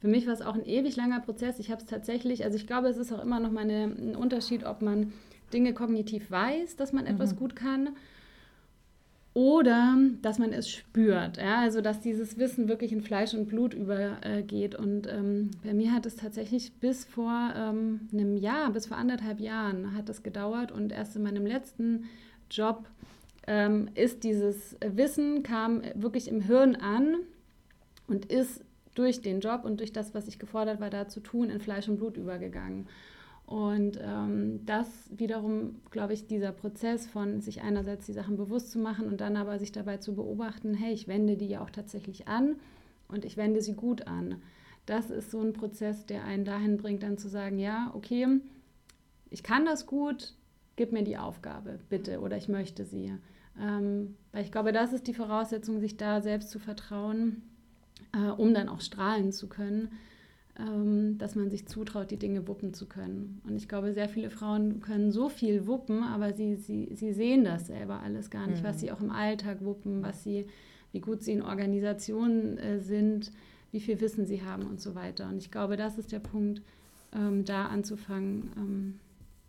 [0.00, 1.58] für mich war es auch ein ewig langer Prozess.
[1.58, 4.16] Ich habe es tatsächlich, also ich glaube, es ist auch immer noch mal eine, ein
[4.16, 5.12] Unterschied, ob man
[5.52, 7.38] Dinge kognitiv weiß, dass man etwas mhm.
[7.38, 7.90] gut kann
[9.34, 11.36] oder dass man es spürt.
[11.36, 11.60] Ja?
[11.60, 14.74] Also dass dieses Wissen wirklich in Fleisch und Blut übergeht.
[14.74, 19.38] Und ähm, bei mir hat es tatsächlich bis vor ähm, einem Jahr, bis vor anderthalb
[19.38, 20.72] Jahren hat es gedauert.
[20.72, 22.04] Und erst in meinem letzten
[22.50, 22.88] Job
[23.46, 27.16] ähm, ist dieses Wissen, kam wirklich im Hirn an
[28.08, 28.64] und ist
[29.00, 31.88] durch den Job und durch das, was ich gefordert war, da zu tun, in Fleisch
[31.88, 32.86] und Blut übergegangen.
[33.46, 38.78] Und ähm, das wiederum, glaube ich, dieser Prozess von sich einerseits die Sachen bewusst zu
[38.78, 42.28] machen und dann aber sich dabei zu beobachten, hey, ich wende die ja auch tatsächlich
[42.28, 42.56] an
[43.08, 44.36] und ich wende sie gut an.
[44.84, 48.26] Das ist so ein Prozess, der einen dahin bringt, dann zu sagen, ja, okay,
[49.30, 50.34] ich kann das gut,
[50.76, 53.14] gib mir die Aufgabe, bitte, oder ich möchte sie.
[53.58, 57.42] Ähm, weil ich glaube, das ist die Voraussetzung, sich da selbst zu vertrauen,
[58.12, 59.90] äh, um dann auch strahlen zu können
[60.60, 63.40] ähm, dass man sich zutraut, die Dinge wuppen zu können.
[63.46, 67.44] Und ich glaube, sehr viele Frauen können so viel wuppen, aber sie, sie, sie sehen
[67.44, 68.66] das selber alles gar nicht, mhm.
[68.66, 70.46] was sie auch im Alltag wuppen, was sie,
[70.92, 73.32] wie gut sie in Organisationen äh, sind,
[73.70, 75.28] wie viel Wissen sie haben und so weiter.
[75.28, 76.62] Und ich glaube, das ist der Punkt,
[77.14, 78.98] ähm, da anzufangen, ähm,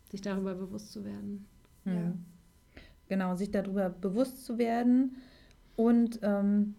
[0.09, 1.45] sich darüber bewusst zu werden.
[1.85, 2.13] Ja.
[3.09, 5.17] Genau, sich darüber bewusst zu werden
[5.75, 6.75] und ähm,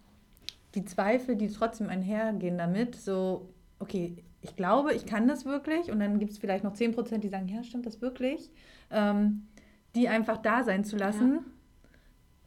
[0.75, 5.91] die Zweifel, die trotzdem einhergehen damit, so okay, ich glaube, ich kann das wirklich.
[5.91, 8.51] Und dann gibt es vielleicht noch 10%, die sagen, ja, stimmt das wirklich?
[8.91, 9.47] Ähm,
[9.95, 11.39] die einfach da sein zu lassen,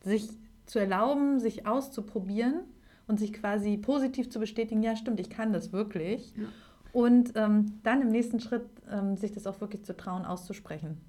[0.05, 0.11] ja.
[0.11, 0.29] sich
[0.67, 2.61] zu erlauben, sich auszuprobieren
[3.07, 6.35] und sich quasi positiv zu bestätigen, ja, stimmt, ich kann das wirklich.
[6.37, 6.45] Ja.
[6.93, 11.01] Und ähm, dann im nächsten Schritt ähm, sich das auch wirklich zu trauen, auszusprechen.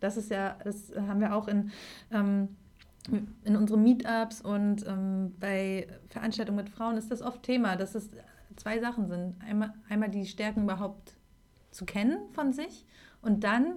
[0.00, 1.70] Das ist ja, das haben wir auch in,
[2.10, 2.48] ähm,
[3.44, 7.76] in unseren Meetups und ähm, bei Veranstaltungen mit Frauen ist das oft Thema.
[7.76, 8.12] Das ist
[8.56, 9.36] zwei Sachen sind.
[9.42, 11.16] Einmal, einmal die Stärken überhaupt
[11.70, 12.84] zu kennen von sich
[13.22, 13.76] und dann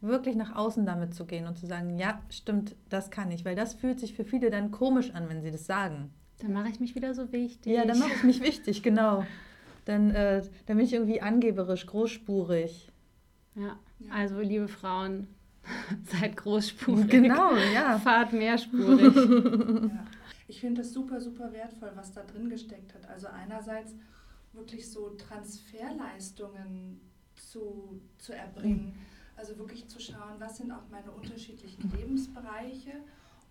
[0.00, 3.56] wirklich nach außen damit zu gehen und zu sagen, ja, stimmt, das kann ich, weil
[3.56, 6.10] das fühlt sich für viele dann komisch an, wenn sie das sagen.
[6.40, 7.72] Dann mache ich mich wieder so wichtig.
[7.72, 9.24] Ja, dann mache ich mich wichtig, genau.
[9.86, 12.90] Dann, äh, dann bin ich irgendwie angeberisch, großspurig.
[13.54, 13.78] Ja,
[14.10, 15.28] also liebe Frauen,
[16.04, 17.08] seid großspurig.
[17.08, 17.98] Genau, ja.
[17.98, 19.14] Fahrt mehrspurig.
[19.90, 20.06] ja.
[20.46, 23.08] Ich finde es super, super wertvoll, was da drin gesteckt hat.
[23.08, 23.94] Also einerseits
[24.52, 27.00] wirklich so Transferleistungen
[27.34, 28.94] zu, zu erbringen.
[29.36, 32.92] Also wirklich zu schauen, was sind auch meine unterschiedlichen Lebensbereiche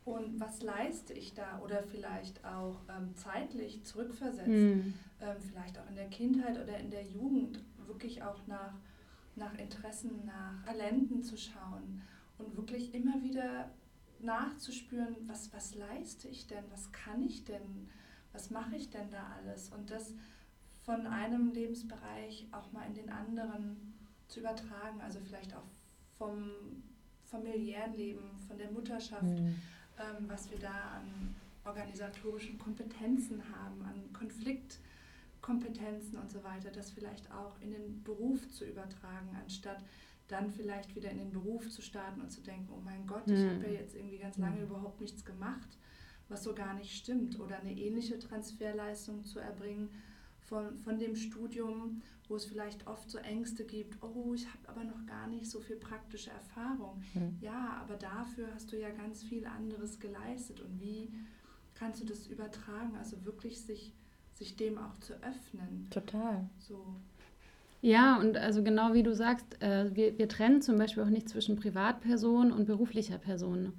[0.06, 4.94] und was leiste ich da oder vielleicht auch ähm, zeitlich zurückversetzt, mhm.
[5.22, 8.74] ähm, vielleicht auch in der Kindheit oder in der Jugend, wirklich auch nach,
[9.36, 12.02] nach Interessen, nach Talenten zu schauen
[12.38, 13.72] und wirklich immer wieder
[14.20, 17.90] nachzuspüren, was, was leiste ich denn, was kann ich denn,
[18.32, 20.14] was mache ich denn da alles und das
[20.86, 23.94] von einem Lebensbereich auch mal in den anderen
[24.28, 25.68] zu übertragen, also vielleicht auch
[26.18, 26.52] vom
[27.26, 29.56] familiären Leben, von der Mutterschaft, mhm.
[29.98, 34.12] ähm, was wir da an organisatorischen Kompetenzen haben, an
[35.44, 39.84] Konfliktkompetenzen und so weiter, das vielleicht auch in den Beruf zu übertragen, anstatt
[40.28, 43.46] dann vielleicht wieder in den Beruf zu starten und zu denken, oh mein Gott, ich
[43.46, 43.74] habe ja hm.
[43.74, 44.64] jetzt irgendwie ganz lange hm.
[44.64, 45.78] überhaupt nichts gemacht,
[46.30, 47.40] was so gar nicht stimmt.
[47.40, 49.90] Oder eine ähnliche Transferleistung zu erbringen
[50.40, 54.84] von, von dem Studium, wo es vielleicht oft so Ängste gibt, oh, ich habe aber
[54.86, 57.04] noch gar nicht so viel praktische Erfahrung.
[57.14, 57.38] Mhm.
[57.42, 60.62] Ja, aber dafür hast du ja ganz viel anderes geleistet.
[60.62, 61.12] Und wie
[61.74, 62.96] kannst du das übertragen?
[62.98, 63.94] Also wirklich sich,
[64.34, 65.88] sich dem auch zu öffnen.
[65.90, 66.50] Total.
[66.60, 66.86] So.
[67.82, 71.28] Ja, und also genau wie du sagst, äh, wir, wir trennen zum Beispiel auch nicht
[71.28, 73.74] zwischen Privatperson und beruflicher Person.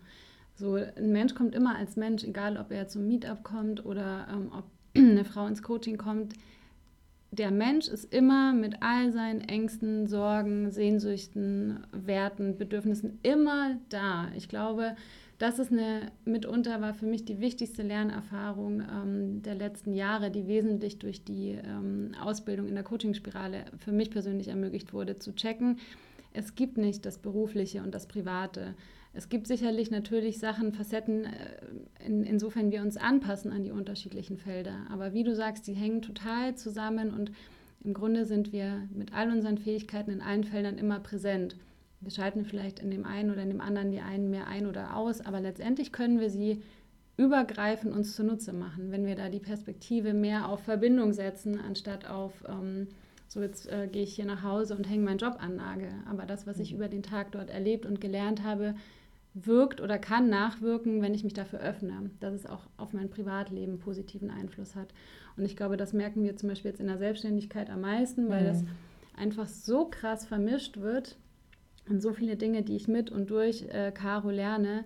[0.57, 4.53] So, ein Mensch kommt immer als Mensch, egal ob er zum Meetup kommt oder ähm,
[4.53, 4.64] ob
[4.97, 6.35] eine Frau ins Coaching kommt.
[7.33, 14.29] Der Mensch ist immer mit all seinen Ängsten, Sorgen, Sehnsüchten, Werten, Bedürfnissen immer da.
[14.37, 14.95] Ich glaube,
[15.38, 20.47] das ist eine, mitunter war für mich die wichtigste Lernerfahrung ähm, der letzten Jahre, die
[20.47, 25.79] wesentlich durch die ähm, Ausbildung in der Coaching-Spirale für mich persönlich ermöglicht wurde, zu checken,
[26.35, 28.75] es gibt nicht das Berufliche und das Private.
[29.12, 34.37] Es gibt sicherlich natürlich Sachen, Facetten, äh, in, insofern wir uns anpassen an die unterschiedlichen
[34.37, 34.87] Felder.
[34.90, 37.31] Aber wie du sagst, die hängen total zusammen und
[37.85, 41.57] im Grunde sind wir mit all unseren Fähigkeiten in allen Feldern immer präsent.
[42.05, 44.97] Wir schalten vielleicht in dem einen oder in dem anderen die einen mehr ein oder
[44.97, 46.62] aus, aber letztendlich können wir sie
[47.17, 52.33] übergreifend uns zunutze machen, wenn wir da die Perspektive mehr auf Verbindung setzen, anstatt auf,
[52.49, 52.88] ähm,
[53.29, 55.90] so jetzt äh, gehe ich hier nach Hause und hänge meinen Job an Nagel.
[56.11, 56.77] Aber das, was ich mhm.
[56.79, 58.75] über den Tag dort erlebt und gelernt habe,
[59.35, 63.79] wirkt oder kann nachwirken, wenn ich mich dafür öffne, dass es auch auf mein Privatleben
[63.79, 64.95] positiven Einfluss hat.
[65.37, 68.43] Und ich glaube, das merken wir zum Beispiel jetzt in der Selbstständigkeit am meisten, weil
[68.43, 68.47] mhm.
[68.47, 68.64] das
[69.17, 71.17] einfach so krass vermischt wird,
[71.88, 74.85] und so viele Dinge, die ich mit und durch äh, Caro lerne,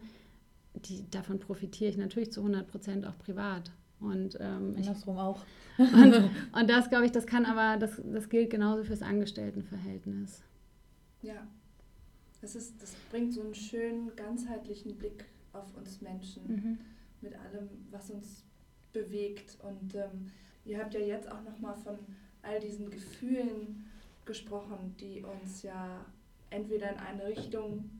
[0.74, 3.70] die, davon profitiere ich natürlich zu 100 Prozent auch privat.
[4.00, 5.44] Und, ähm, Andersrum ich, auch.
[5.78, 10.42] und, und das, glaube ich, das kann aber, das, das gilt genauso fürs Angestelltenverhältnis.
[11.22, 11.46] Ja,
[12.40, 16.78] das, ist, das bringt so einen schönen, ganzheitlichen Blick auf uns Menschen mhm.
[17.20, 18.44] mit allem, was uns
[18.92, 19.58] bewegt.
[19.62, 20.30] Und ähm,
[20.64, 21.98] ihr habt ja jetzt auch nochmal von
[22.42, 23.86] all diesen Gefühlen
[24.24, 26.04] gesprochen, die uns ja
[26.50, 27.90] entweder in eine Richtung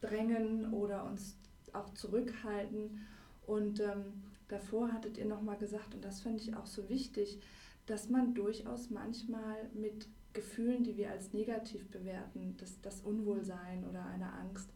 [0.00, 1.36] drängen oder uns
[1.72, 3.06] auch zurückhalten.
[3.46, 7.40] Und ähm, davor hattet ihr nochmal gesagt, und das finde ich auch so wichtig,
[7.86, 14.04] dass man durchaus manchmal mit Gefühlen, die wir als negativ bewerten, das, das Unwohlsein oder
[14.04, 14.70] eine Angst,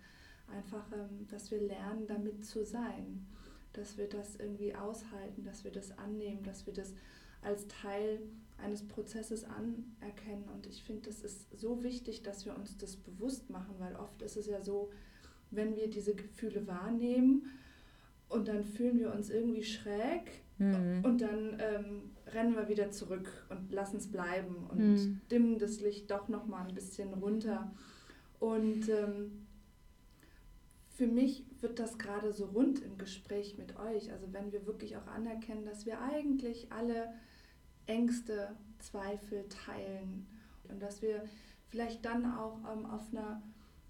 [0.48, 3.26] einfach, ähm, dass wir lernen, damit zu sein,
[3.72, 6.94] dass wir das irgendwie aushalten, dass wir das annehmen, dass wir das
[7.42, 8.20] als Teil
[8.58, 10.48] eines Prozesses anerkennen.
[10.54, 14.22] Und ich finde, das ist so wichtig, dass wir uns das bewusst machen, weil oft
[14.22, 14.90] ist es ja so,
[15.50, 17.50] wenn wir diese Gefühle wahrnehmen
[18.28, 21.00] und dann fühlen wir uns irgendwie schräg mhm.
[21.04, 25.20] und dann ähm, rennen wir wieder zurück und lassen es bleiben und mhm.
[25.30, 27.72] dimmen das Licht doch nochmal ein bisschen runter.
[28.40, 29.46] Und ähm,
[30.88, 34.12] für mich wird das gerade so rund im Gespräch mit euch.
[34.12, 37.12] Also wenn wir wirklich auch anerkennen, dass wir eigentlich alle
[37.86, 40.26] Ängste, Zweifel teilen
[40.68, 41.24] und dass wir
[41.68, 43.42] vielleicht dann auch ähm, auf einer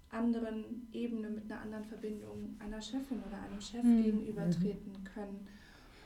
[0.09, 4.03] anderen Ebene mit einer anderen Verbindung einer Chefin oder einem Chef mhm.
[4.03, 5.47] gegenübertreten können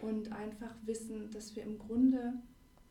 [0.02, 2.34] und einfach wissen, dass wir im Grunde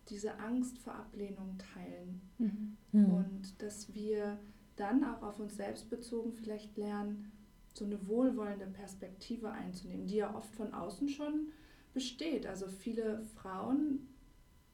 [0.09, 2.77] diese Angst vor Ablehnung teilen mhm.
[2.93, 3.15] mhm.
[3.15, 4.39] und dass wir
[4.77, 7.33] dann auch auf uns selbst bezogen vielleicht lernen,
[7.73, 11.49] so eine wohlwollende Perspektive einzunehmen, die ja oft von außen schon
[11.93, 12.47] besteht.
[12.47, 14.09] Also viele Frauen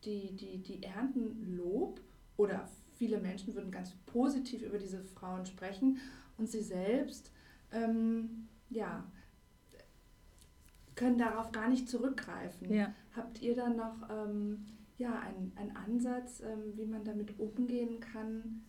[0.05, 2.01] die, die, die ernten Lob
[2.37, 5.99] oder viele Menschen würden ganz positiv über diese Frauen sprechen
[6.39, 7.31] und sie selbst,
[7.73, 9.05] ähm, ja,
[10.95, 12.73] können darauf gar nicht zurückgreifen.
[12.73, 12.95] Ja.
[13.17, 14.67] Habt ihr da noch ähm,
[14.99, 18.63] ja, einen, einen Ansatz, ähm, wie man damit umgehen kann,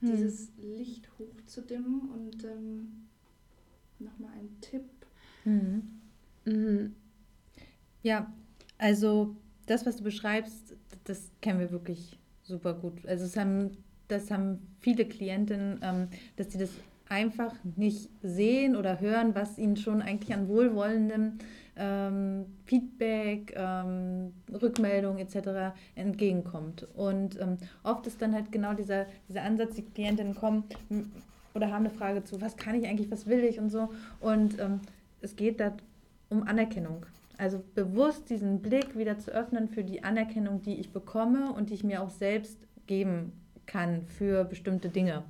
[0.00, 0.10] hm.
[0.10, 3.08] dieses Licht hochzudimmen und ähm,
[3.98, 4.88] nochmal ein Tipp?
[5.44, 6.00] Mhm.
[6.44, 6.94] Mhm.
[8.02, 8.32] Ja,
[8.78, 9.36] also
[9.72, 13.06] das, was du beschreibst, das kennen wir wirklich super gut.
[13.06, 16.70] Also es haben, das haben viele Klientinnen, ähm, dass sie das
[17.08, 21.38] einfach nicht sehen oder hören, was ihnen schon eigentlich an wohlwollendem
[21.76, 25.74] ähm, Feedback, ähm, Rückmeldung etc.
[25.94, 26.86] entgegenkommt.
[26.94, 30.64] Und ähm, oft ist dann halt genau dieser, dieser Ansatz, die Klientinnen kommen
[31.54, 33.90] oder haben eine Frage zu, was kann ich eigentlich, was will ich und so.
[34.20, 34.80] Und ähm,
[35.22, 35.72] es geht da
[36.28, 37.06] um Anerkennung.
[37.42, 41.74] Also bewusst diesen Blick wieder zu öffnen für die Anerkennung, die ich bekomme und die
[41.74, 43.32] ich mir auch selbst geben
[43.66, 45.24] kann für bestimmte Dinge.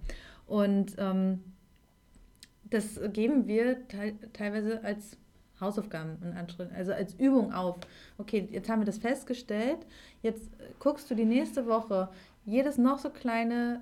[0.46, 1.42] Und ähm,
[2.64, 5.16] das geben wir te teilweise als
[5.58, 7.78] Hausaufgaben in Anschritt, also als Übung auf.
[8.18, 9.78] Okay, jetzt haben wir das festgestellt.
[10.20, 12.10] Jetzt guckst du die nächste Woche
[12.44, 13.80] jedes noch so kleine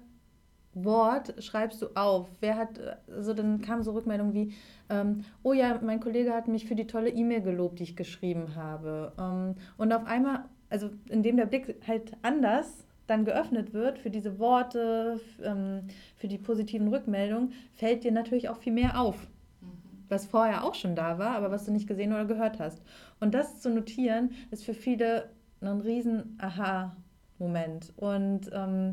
[0.73, 2.29] Wort schreibst du auf.
[2.39, 4.53] Wer hat, also dann kam so Rückmeldung wie,
[4.91, 8.55] ähm, oh ja, mein Kollege hat mich für die tolle E-Mail gelobt, die ich geschrieben
[8.57, 9.13] habe.
[9.19, 14.39] Ähm, und auf einmal, also indem der Blick halt anders dann geöffnet wird für diese
[14.39, 15.83] Worte, ähm,
[16.17, 19.17] für die positiven Rückmeldungen, fällt dir natürlich auch viel mehr auf.
[19.61, 19.69] Mhm.
[20.09, 22.83] Was vorher auch schon da war, aber was du nicht gesehen oder gehört hast.
[23.19, 27.93] Und das zu notieren, ist für viele ein riesen Aha-Moment.
[27.97, 28.93] Und ähm,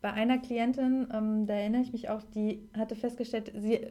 [0.00, 3.88] bei einer Klientin, ähm, da erinnere ich mich auch, die hatte festgestellt, sie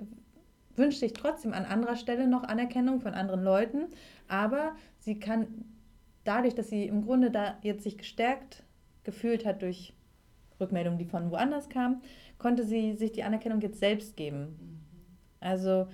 [0.75, 3.87] wünscht sich trotzdem an anderer Stelle noch Anerkennung von anderen Leuten,
[4.27, 5.65] aber sie kann
[6.23, 8.63] dadurch, dass sie im Grunde da jetzt sich gestärkt
[9.03, 9.93] gefühlt hat durch
[10.59, 12.01] Rückmeldungen, die von woanders kamen,
[12.37, 14.81] konnte sie sich die Anerkennung jetzt selbst geben.
[15.39, 15.87] Also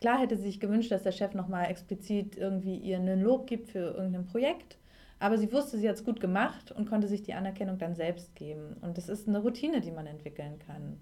[0.00, 3.68] klar hätte sie sich gewünscht, dass der Chef nochmal explizit irgendwie ihr einen Lob gibt
[3.70, 4.78] für irgendein Projekt,
[5.18, 8.34] aber sie wusste, sie hat es gut gemacht und konnte sich die Anerkennung dann selbst
[8.34, 8.76] geben.
[8.82, 10.98] Und das ist eine Routine, die man entwickeln kann.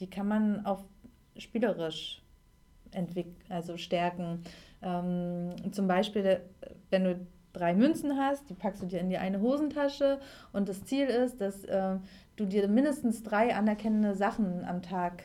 [0.00, 0.84] Die kann man auch
[1.36, 2.22] spielerisch
[3.48, 4.42] also stärken.
[4.82, 6.40] Ähm, zum Beispiel,
[6.90, 10.20] wenn du drei Münzen hast, die packst du dir in die eine Hosentasche
[10.52, 11.96] und das Ziel ist, dass äh,
[12.36, 15.24] du dir mindestens drei anerkennende Sachen am Tag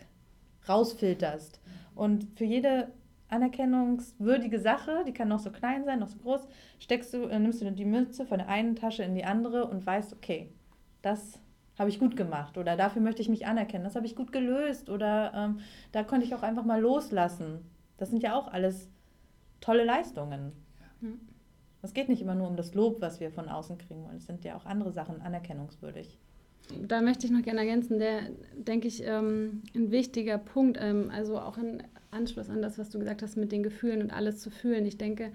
[0.68, 1.60] rausfilterst.
[1.96, 2.88] Und für jede
[3.28, 6.48] anerkennungswürdige Sache, die kann noch so klein sein, noch so groß,
[6.80, 9.86] steckst du, äh, nimmst du die Münze von der einen Tasche in die andere und
[9.86, 10.52] weißt, okay,
[11.02, 11.40] das
[11.82, 14.90] habe ich gut gemacht oder dafür möchte ich mich anerkennen, das habe ich gut gelöst
[14.90, 15.60] oder ähm,
[15.92, 17.66] da konnte ich auch einfach mal loslassen.
[17.98, 18.88] Das sind ja auch alles
[19.60, 20.54] tolle Leistungen.
[21.02, 21.10] Ja.
[21.82, 24.18] Es geht nicht immer nur um das Lob, was wir von außen kriegen wollen.
[24.18, 26.20] Es sind ja auch andere Sachen anerkennungswürdig.
[26.88, 28.22] Da möchte ich noch gerne ergänzen, der,
[28.56, 33.00] denke ich, ähm, ein wichtiger Punkt, ähm, also auch in Anschluss an das, was du
[33.00, 34.86] gesagt hast mit den Gefühlen und alles zu fühlen.
[34.86, 35.32] Ich denke,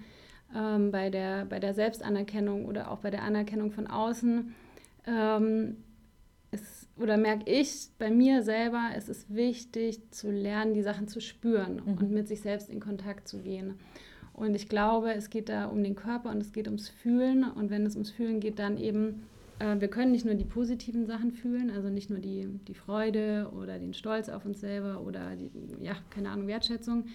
[0.55, 4.55] ähm, bei, der, bei der Selbstanerkennung oder auch bei der Anerkennung von außen,
[5.05, 5.77] ähm,
[6.99, 11.81] oder merke ich bei mir selber, es ist wichtig zu lernen, die Sachen zu spüren
[11.85, 11.97] mhm.
[11.97, 13.75] und mit sich selbst in Kontakt zu gehen.
[14.33, 17.43] Und ich glaube, es geht da um den Körper und es geht ums Fühlen.
[17.43, 19.23] Und wenn es ums Fühlen geht, dann eben
[19.59, 23.51] äh, wir können nicht nur die positiven Sachen fühlen, also nicht nur die, die Freude
[23.55, 25.49] oder den Stolz auf uns selber oder die,
[25.81, 27.05] ja, keine Ahnung, Wertschätzung,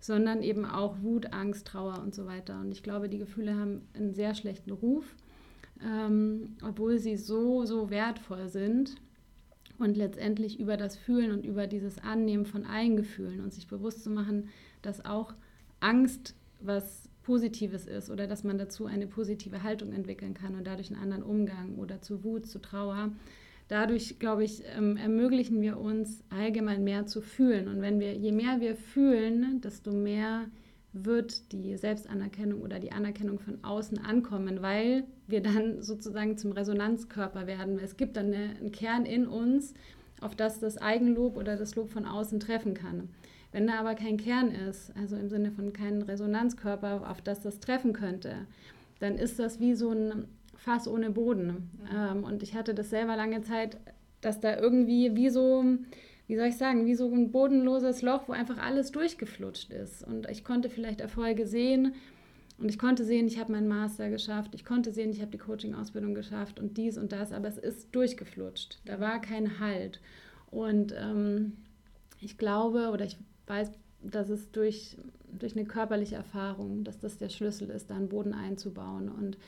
[0.00, 2.60] sondern eben auch Wut, Angst, Trauer und so weiter.
[2.60, 5.04] Und ich glaube, die Gefühle haben einen sehr schlechten Ruf,
[5.84, 8.96] ähm, obwohl sie so, so wertvoll sind.
[9.82, 14.04] Und letztendlich über das Fühlen und über dieses Annehmen von allen Gefühlen und sich bewusst
[14.04, 14.48] zu machen,
[14.80, 15.34] dass auch
[15.80, 20.90] Angst was Positives ist oder dass man dazu eine positive Haltung entwickeln kann und dadurch
[20.92, 23.10] einen anderen Umgang oder zu Wut, zu Trauer.
[23.68, 27.68] Dadurch, glaube ich, ähm, ermöglichen wir uns allgemein mehr zu fühlen.
[27.68, 30.46] Und wenn wir, je mehr wir fühlen, desto mehr
[30.92, 37.48] wird die Selbstanerkennung oder die Anerkennung von außen ankommen, weil wir dann sozusagen zum Resonanzkörper
[37.48, 37.80] werden.
[37.82, 39.74] Es gibt dann eine, einen Kern in uns,
[40.20, 43.08] auf das das Eigenlob oder das Lob von außen treffen kann.
[43.50, 47.58] Wenn da aber kein Kern ist, also im Sinne von kein Resonanzkörper, auf das das
[47.58, 48.46] treffen könnte,
[49.00, 51.70] dann ist das wie so ein Fass ohne Boden.
[51.92, 53.78] Ähm, und ich hatte das selber lange Zeit,
[54.20, 55.64] dass da irgendwie wie so,
[56.28, 60.06] wie soll ich sagen, wie so ein bodenloses Loch, wo einfach alles durchgeflutscht ist.
[60.06, 61.94] Und ich konnte vielleicht Erfolge sehen
[62.62, 65.38] und ich konnte sehen, ich habe meinen Master geschafft, ich konnte sehen, ich habe die
[65.38, 68.78] Coaching-Ausbildung geschafft und dies und das, aber es ist durchgeflutscht.
[68.84, 70.00] Da war kein Halt.
[70.52, 71.54] Und ähm,
[72.20, 73.16] ich glaube oder ich
[73.48, 73.72] weiß,
[74.04, 74.96] dass es durch,
[75.40, 79.08] durch eine körperliche Erfahrung, dass das der Schlüssel ist, da einen Boden einzubauen.
[79.08, 79.38] Und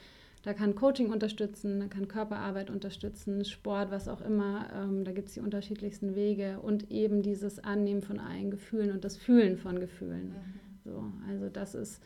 [0.42, 4.66] da kann Coaching unterstützen, da kann Körperarbeit unterstützen, Sport, was auch immer.
[4.74, 9.04] Ähm, da gibt es die unterschiedlichsten Wege und eben dieses Annehmen von allen Gefühlen und
[9.04, 10.30] das Fühlen von Gefühlen.
[10.30, 10.60] Mhm.
[10.84, 12.02] So, also das ist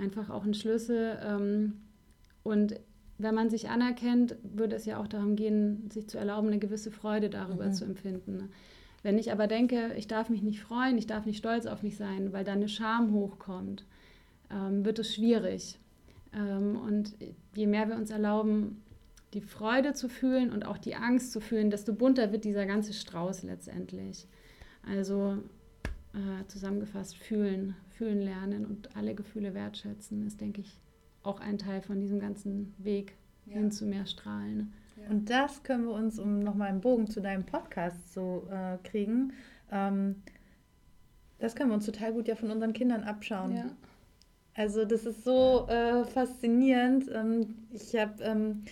[0.00, 1.18] einfach auch ein Schlüssel.
[1.22, 1.74] Ähm,
[2.42, 2.78] und
[3.18, 6.90] wenn man sich anerkennt, würde es ja auch darum gehen, sich zu erlauben, eine gewisse
[6.90, 7.72] Freude darüber mhm.
[7.72, 8.50] zu empfinden.
[9.02, 11.96] Wenn ich aber denke, ich darf mich nicht freuen, ich darf nicht stolz auf mich
[11.96, 13.84] sein, weil da eine Scham hochkommt,
[14.50, 15.78] ähm, wird es schwierig.
[16.32, 17.14] Ähm, und
[17.54, 18.82] je mehr wir uns erlauben,
[19.32, 22.92] die Freude zu fühlen und auch die Angst zu fühlen, desto bunter wird dieser ganze
[22.92, 24.26] Strauß letztendlich.
[24.88, 25.38] Also
[26.14, 30.78] äh, zusammengefasst, fühlen, fühlen lernen und alle Gefühle wertschätzen, ist, denke ich,
[31.22, 33.14] auch ein Teil von diesem ganzen Weg
[33.46, 33.54] ja.
[33.54, 34.72] hin zu mehr Strahlen.
[34.96, 35.10] Ja.
[35.10, 39.32] Und das können wir uns, um nochmal einen Bogen zu deinem Podcast zu äh, kriegen,
[39.70, 40.16] ähm,
[41.38, 43.56] das können wir uns total gut ja von unseren Kindern abschauen.
[43.56, 43.66] Ja.
[44.54, 47.10] Also das ist so äh, faszinierend.
[47.12, 48.62] Ähm, ich habe ähm,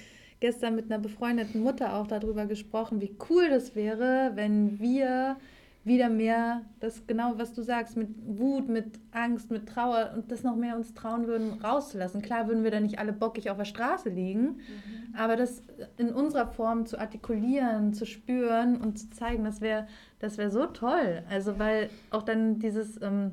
[0.41, 5.37] gestern mit einer befreundeten Mutter auch darüber gesprochen, wie cool das wäre, wenn wir
[5.85, 10.43] wieder mehr das genau, was du sagst, mit Wut, mit Angst, mit Trauer und das
[10.43, 12.23] noch mehr uns trauen würden, rauszulassen.
[12.23, 15.15] Klar würden wir da nicht alle bockig auf der Straße liegen, mhm.
[15.15, 15.63] aber das
[15.99, 19.87] in unserer Form zu artikulieren, zu spüren und zu zeigen, das wäre
[20.21, 21.23] das wär so toll.
[21.29, 23.33] Also weil auch dann dieses, ähm,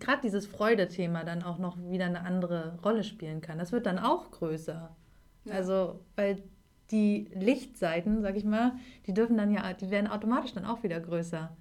[0.00, 3.58] gerade dieses Freude-Thema dann auch noch wieder eine andere Rolle spielen kann.
[3.58, 4.96] Das wird dann auch größer.
[5.44, 5.54] Ja.
[5.54, 6.42] Also, weil
[6.90, 8.72] die Lichtseiten, sag ich mal,
[9.06, 11.56] die dürfen dann ja, die werden automatisch dann auch wieder größer.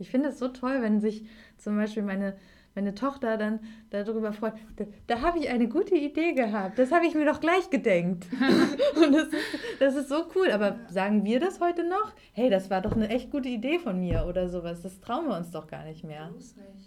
[0.00, 1.26] Ich finde es so toll, wenn sich
[1.58, 2.36] zum Beispiel meine,
[2.74, 7.06] meine Tochter dann darüber freut, da, da habe ich eine gute Idee gehabt, das habe
[7.06, 8.26] ich mir doch gleich gedenkt.
[8.96, 9.34] und das ist,
[9.78, 10.50] das ist so cool.
[10.50, 12.12] Aber sagen wir das heute noch?
[12.32, 14.82] Hey, das war doch eine echt gute Idee von mir oder sowas.
[14.82, 16.30] Das trauen wir uns doch gar nicht mehr.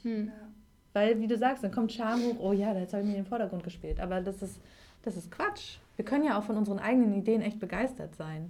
[0.02, 0.32] Hm.
[0.94, 3.24] Weil, wie du sagst, dann kommt Scham hoch, oh ja, jetzt habe ich mir in
[3.24, 4.00] den Vordergrund gespielt.
[4.00, 4.60] Aber das ist,
[5.04, 5.78] das ist Quatsch.
[5.96, 8.50] Wir können ja auch von unseren eigenen Ideen echt begeistert sein.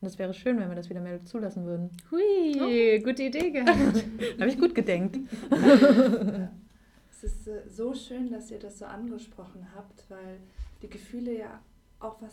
[0.00, 1.90] Und es wäre schön, wenn wir das wieder mehr zulassen würden.
[2.10, 3.04] Hui, oh.
[3.04, 4.04] gute Idee gehabt.
[4.40, 5.18] Habe ich gut gedenkt.
[7.20, 10.38] Es ist äh, so schön, dass ihr das so angesprochen habt, weil
[10.82, 11.60] die Gefühle ja
[11.98, 12.32] auch was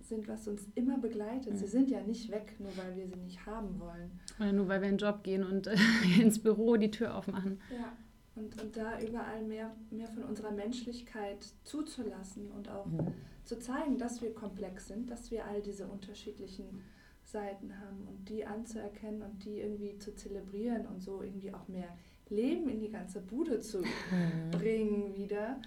[0.00, 1.56] sind, was uns immer begleitet.
[1.56, 4.20] Sie sind ja nicht weg, nur weil wir sie nicht haben wollen.
[4.38, 5.76] Oder nur weil wir in den Job gehen und äh,
[6.20, 7.60] ins Büro die Tür aufmachen.
[7.70, 7.92] Ja,
[8.34, 13.14] und, und da überall mehr, mehr von unserer Menschlichkeit zuzulassen und auch mhm.
[13.44, 16.82] zu zeigen, dass wir komplex sind, dass wir all diese unterschiedlichen
[17.30, 21.96] Seiten haben und die anzuerkennen und die irgendwie zu zelebrieren und so irgendwie auch mehr
[22.30, 24.50] Leben in die ganze Bude zu mhm.
[24.50, 25.60] bringen wieder.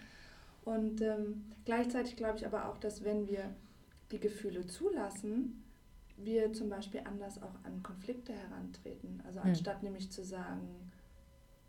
[0.64, 3.54] Und ähm, gleichzeitig glaube ich aber auch, dass wenn wir
[4.12, 5.64] die Gefühle zulassen,
[6.18, 9.22] wir zum Beispiel anders auch an Konflikte herantreten.
[9.26, 9.48] Also mhm.
[9.48, 10.91] anstatt nämlich zu sagen,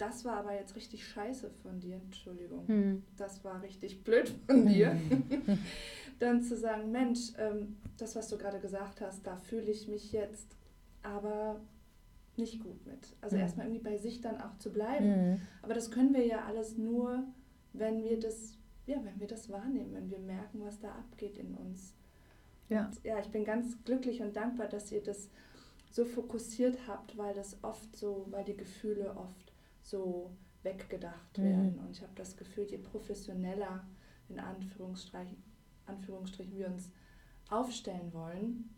[0.03, 3.03] das war aber jetzt richtig scheiße von dir, Entschuldigung, mhm.
[3.17, 5.59] das war richtig blöd von dir, mhm.
[6.19, 10.11] dann zu sagen, Mensch, ähm, das, was du gerade gesagt hast, da fühle ich mich
[10.11, 10.57] jetzt
[11.05, 11.61] aber
[12.37, 13.15] nicht gut mit.
[13.21, 13.43] Also mhm.
[13.43, 15.07] erstmal irgendwie bei sich dann auch zu bleiben.
[15.07, 15.41] Mhm.
[15.63, 17.23] Aber das können wir ja alles nur,
[17.73, 21.55] wenn wir das, ja, wenn wir das wahrnehmen, wenn wir merken, was da abgeht in
[21.55, 21.95] uns.
[22.69, 22.87] Ja.
[22.87, 25.29] Und, ja, ich bin ganz glücklich und dankbar, dass ihr das
[25.91, 29.42] so fokussiert habt, weil das oft so, weil die Gefühle oft
[29.93, 30.31] so
[30.63, 31.45] weggedacht mhm.
[31.45, 31.79] werden.
[31.79, 33.87] Und ich habe das Gefühl, je professioneller
[34.29, 35.37] in Anführungsstrichen,
[35.87, 36.91] Anführungsstrichen wir uns
[37.49, 38.71] aufstellen wollen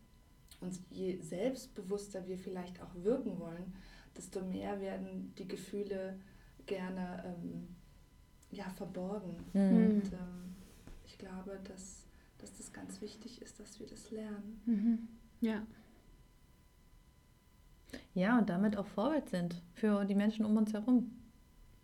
[0.61, 3.75] und je selbstbewusster wir vielleicht auch wirken wollen,
[4.17, 6.19] desto mehr werden die Gefühle
[6.67, 7.69] gerne ähm,
[8.51, 9.37] ja, verborgen.
[9.53, 9.77] Mhm.
[9.77, 10.55] Und ähm,
[11.05, 12.07] ich glaube, dass,
[12.39, 14.61] dass das ganz wichtig ist, dass wir das lernen.
[14.67, 15.09] Mhm.
[15.41, 15.63] Ja.
[18.15, 21.11] Ja, und damit auch Vorbild sind für die Menschen um uns herum.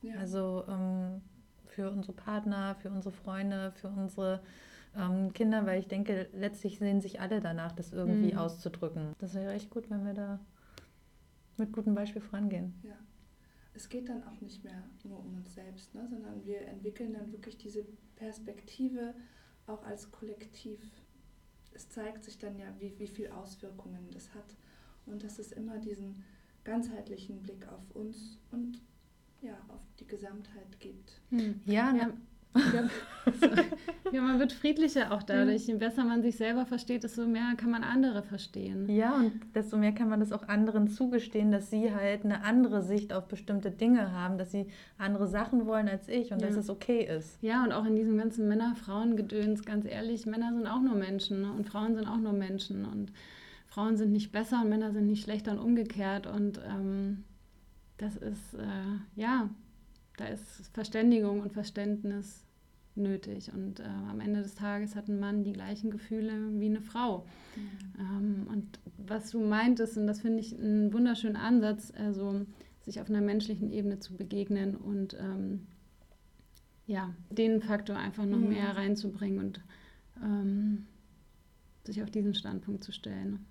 [0.03, 0.17] Ja.
[0.17, 1.21] Also ähm,
[1.67, 4.43] für unsere Partner, für unsere Freunde, für unsere
[4.97, 8.39] ähm, Kinder, weil ich denke, letztlich sehen sich alle danach, das irgendwie mhm.
[8.39, 9.15] auszudrücken.
[9.19, 10.41] Das wäre echt gut, wenn wir da
[11.57, 12.75] mit gutem Beispiel vorangehen.
[12.83, 12.97] Ja.
[13.73, 17.33] Es geht dann auch nicht mehr nur um uns selbst, ne, sondern wir entwickeln dann
[17.33, 17.85] wirklich diese
[18.17, 19.15] Perspektive
[19.67, 20.81] auch als Kollektiv.
[21.73, 24.57] Es zeigt sich dann ja, wie, wie viel Auswirkungen das hat
[25.11, 26.23] und dass es immer diesen
[26.65, 28.81] ganzheitlichen Blick auf uns und
[29.41, 31.21] ja, auf die Gesamtheit gibt.
[31.31, 31.61] Hm.
[31.65, 32.11] Ja, ja.
[34.13, 35.69] ja, man wird friedlicher auch dadurch.
[35.69, 38.89] Je besser man sich selber versteht, desto mehr kann man andere verstehen.
[38.89, 42.83] Ja, und desto mehr kann man das auch anderen zugestehen, dass sie halt eine andere
[42.83, 44.67] Sicht auf bestimmte Dinge haben, dass sie
[44.99, 46.49] andere Sachen wollen als ich und ja.
[46.49, 47.41] dass es okay ist.
[47.41, 51.53] Ja, und auch in diesem ganzen Männer-Frauen-Gedöns, ganz ehrlich, Männer sind auch nur Menschen ne?
[51.53, 53.13] und Frauen sind auch nur Menschen und
[53.71, 56.27] Frauen sind nicht besser und Männer sind nicht schlechter und umgekehrt.
[56.27, 57.25] Und ähm,
[57.99, 59.49] das ist, äh, ja,
[60.17, 62.45] da ist Verständigung und Verständnis
[62.97, 63.53] nötig.
[63.55, 67.25] Und äh, am Ende des Tages hat ein Mann die gleichen Gefühle wie eine Frau.
[67.57, 68.01] Mhm.
[68.01, 72.45] Ähm, und was du meintest, und das finde ich einen wunderschönen Ansatz, also
[72.81, 75.67] sich auf einer menschlichen Ebene zu begegnen und ähm,
[76.87, 78.49] ja, den Faktor einfach noch mhm.
[78.49, 79.61] mehr reinzubringen und
[80.21, 80.87] ähm,
[81.85, 83.47] sich auf diesen Standpunkt zu stellen.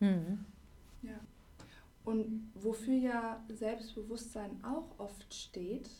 [0.00, 0.44] Mhm.
[1.02, 1.18] Ja.
[2.04, 5.90] Und wofür ja Selbstbewusstsein auch oft steht,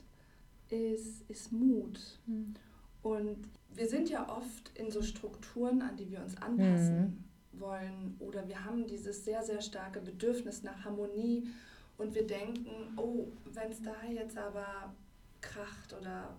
[0.69, 2.01] ist, ist Mut.
[2.27, 2.55] Mhm.
[3.03, 7.61] Und wir sind ja oft in so Strukturen, an die wir uns anpassen mhm.
[7.61, 8.17] wollen.
[8.19, 11.49] Oder wir haben dieses sehr, sehr starke Bedürfnis nach Harmonie.
[11.99, 14.95] Und wir denken, oh, wenn es da jetzt aber
[15.41, 16.37] kracht oder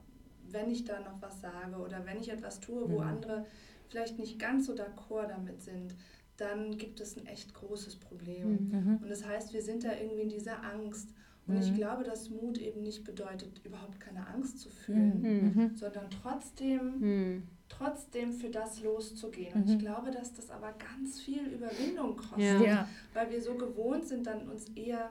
[0.49, 3.07] wenn ich da noch was sage oder wenn ich etwas tue, wo mhm.
[3.07, 3.45] andere
[3.89, 5.95] vielleicht nicht ganz so d'accord damit sind,
[6.37, 8.69] dann gibt es ein echt großes Problem.
[8.71, 8.99] Mhm.
[9.01, 11.09] Und das heißt, wir sind da irgendwie in dieser Angst.
[11.47, 11.61] Und mhm.
[11.61, 15.63] ich glaube, dass Mut eben nicht bedeutet, überhaupt keine Angst zu fühlen, mhm.
[15.63, 15.75] mhm.
[15.75, 17.43] sondern trotzdem, mhm.
[17.69, 19.53] trotzdem für das loszugehen.
[19.53, 19.79] Und ich mhm.
[19.79, 22.87] glaube, dass das aber ganz viel Überwindung kostet, ja.
[23.13, 25.09] weil wir so gewohnt sind, dann uns eher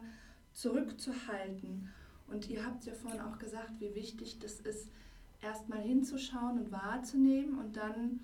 [0.52, 1.88] zurückzuhalten.
[2.28, 4.90] Und ihr habt ja vorhin auch gesagt, wie wichtig das ist,
[5.42, 8.20] erstmal hinzuschauen und wahrzunehmen und dann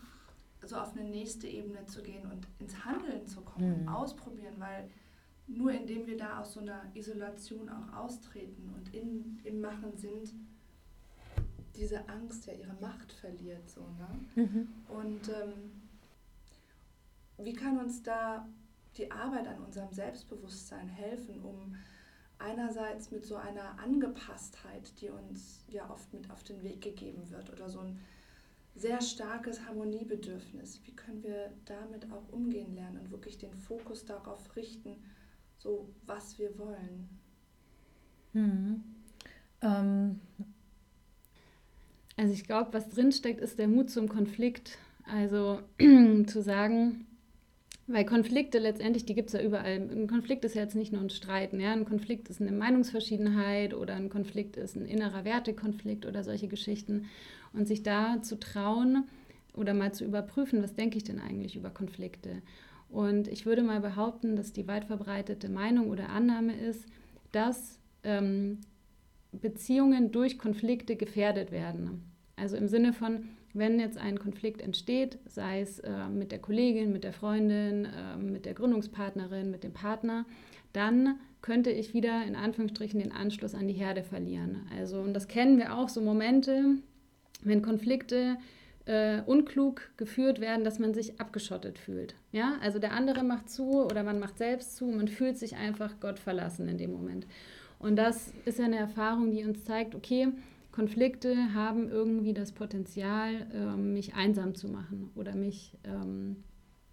[0.65, 3.89] so auf eine nächste Ebene zu gehen und ins Handeln zu kommen, mhm.
[3.89, 4.89] ausprobieren, weil
[5.47, 10.33] nur indem wir da aus so einer Isolation auch austreten und in, im Machen sind,
[11.77, 13.69] diese Angst ja ihre Macht verliert.
[13.69, 14.45] So, ne?
[14.45, 14.69] Mhm.
[14.89, 15.73] Und ähm,
[17.39, 18.49] wie kann uns da
[18.97, 21.75] die Arbeit an unserem Selbstbewusstsein helfen, um
[22.39, 27.51] einerseits mit so einer Angepasstheit, die uns ja oft mit auf den Weg gegeben wird,
[27.51, 27.99] oder so ein
[28.75, 30.81] sehr starkes Harmoniebedürfnis.
[30.85, 34.97] Wie können wir damit auch umgehen lernen und wirklich den Fokus darauf richten,
[35.59, 37.09] so was wir wollen?
[38.33, 38.83] Mhm.
[39.61, 40.21] Ähm.
[42.17, 44.79] Also ich glaube, was drinsteckt, ist der Mut zum Konflikt.
[45.05, 45.61] Also
[46.27, 47.07] zu sagen,
[47.87, 49.77] weil Konflikte letztendlich, die gibt es ja überall.
[49.91, 51.61] Ein Konflikt ist ja jetzt nicht nur ein Streiten.
[51.61, 51.73] Ja?
[51.73, 57.07] Ein Konflikt ist eine Meinungsverschiedenheit oder ein Konflikt ist ein innerer Wertekonflikt oder solche Geschichten.
[57.53, 59.05] Und sich da zu trauen
[59.55, 62.43] oder mal zu überprüfen, was denke ich denn eigentlich über Konflikte.
[62.89, 66.85] Und ich würde mal behaupten, dass die weit verbreitete Meinung oder Annahme ist,
[67.33, 68.61] dass ähm,
[69.33, 72.05] Beziehungen durch Konflikte gefährdet werden.
[72.37, 76.93] Also im Sinne von, wenn jetzt ein Konflikt entsteht, sei es äh, mit der Kollegin,
[76.93, 80.27] mit der Freundin, äh, mit der Gründungspartnerin, mit dem Partner,
[80.73, 84.67] dann könnte ich wieder in Anführungsstrichen den Anschluss an die Herde verlieren.
[84.79, 86.77] Also, und das kennen wir auch, so Momente,
[87.43, 88.37] wenn Konflikte
[88.85, 92.15] äh, unklug geführt werden, dass man sich abgeschottet fühlt.
[92.33, 96.01] Ja, also der andere macht zu oder man macht selbst zu, man fühlt sich einfach
[96.01, 97.27] Gott verlassen in dem Moment.
[97.79, 100.29] Und das ist eine Erfahrung, die uns zeigt, okay,
[100.73, 106.37] Konflikte haben irgendwie das Potenzial, ähm, mich einsam zu machen oder mich ähm,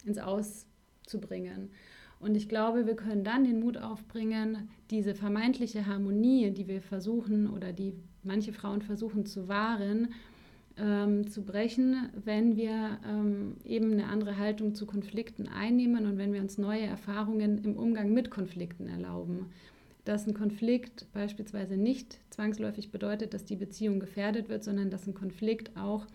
[0.06, 0.68] ins Aus
[1.06, 1.72] zu bringen.
[2.20, 7.50] Und ich glaube, wir können dann den Mut aufbringen, diese vermeintliche Harmonie, die wir versuchen
[7.50, 7.94] oder die
[8.24, 10.10] manche Frauen versuchen zu wahren,
[10.80, 16.34] ähm, zu brechen, wenn wir ähm, eben eine andere Haltung zu Konflikten einnehmen und wenn
[16.34, 19.48] wir uns neue Erfahrungen im Umgang mit Konflikten erlauben
[20.10, 25.14] dass ein Konflikt beispielsweise nicht zwangsläufig bedeutet, dass die Beziehung gefährdet wird, sondern dass ein
[25.14, 26.08] Konflikt auch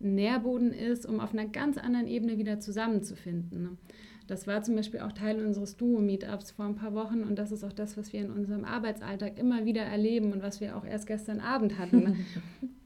[0.00, 3.78] ein Nährboden ist, um auf einer ganz anderen Ebene wieder zusammenzufinden.
[4.26, 7.64] Das war zum Beispiel auch Teil unseres Duo-Meetups vor ein paar Wochen und das ist
[7.64, 11.06] auch das, was wir in unserem Arbeitsalltag immer wieder erleben und was wir auch erst
[11.06, 12.26] gestern Abend hatten.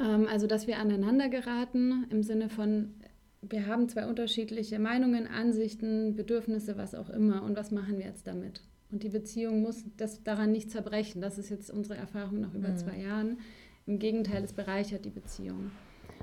[0.00, 2.94] ähm, also, dass wir aneinander geraten im Sinne von,
[3.42, 8.26] wir haben zwei unterschiedliche Meinungen, Ansichten, Bedürfnisse, was auch immer und was machen wir jetzt
[8.26, 8.62] damit?
[8.90, 11.22] Und die Beziehung muss das daran nicht zerbrechen.
[11.22, 12.76] Das ist jetzt unsere Erfahrung nach über mhm.
[12.76, 13.38] zwei Jahren.
[13.86, 15.70] Im Gegenteil, es bereichert die Beziehung.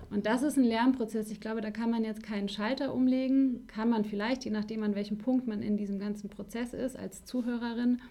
[0.10, 1.32] Und das ist ein Lernprozess.
[1.32, 3.68] Ich glaube, da kann man jetzt keinen Schalter umlegen.
[3.68, 7.26] Kann man vielleicht, je nachdem, an welchem Punkt man in diesem ganzen Prozess ist, als
[7.26, 8.02] Zuhörerin.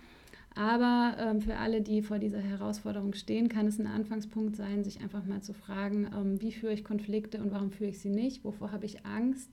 [0.56, 5.00] Aber ähm, für alle, die vor dieser Herausforderung stehen, kann es ein Anfangspunkt sein, sich
[5.00, 8.42] einfach mal zu fragen, ähm, wie führe ich Konflikte und warum führe ich sie nicht?
[8.42, 9.50] Wovor habe ich Angst?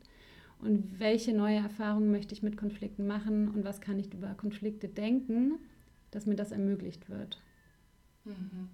[0.63, 4.87] und welche neue Erfahrungen möchte ich mit Konflikten machen und was kann ich über Konflikte
[4.87, 5.59] denken,
[6.11, 7.41] dass mir das ermöglicht wird.
[8.23, 8.69] Mhm.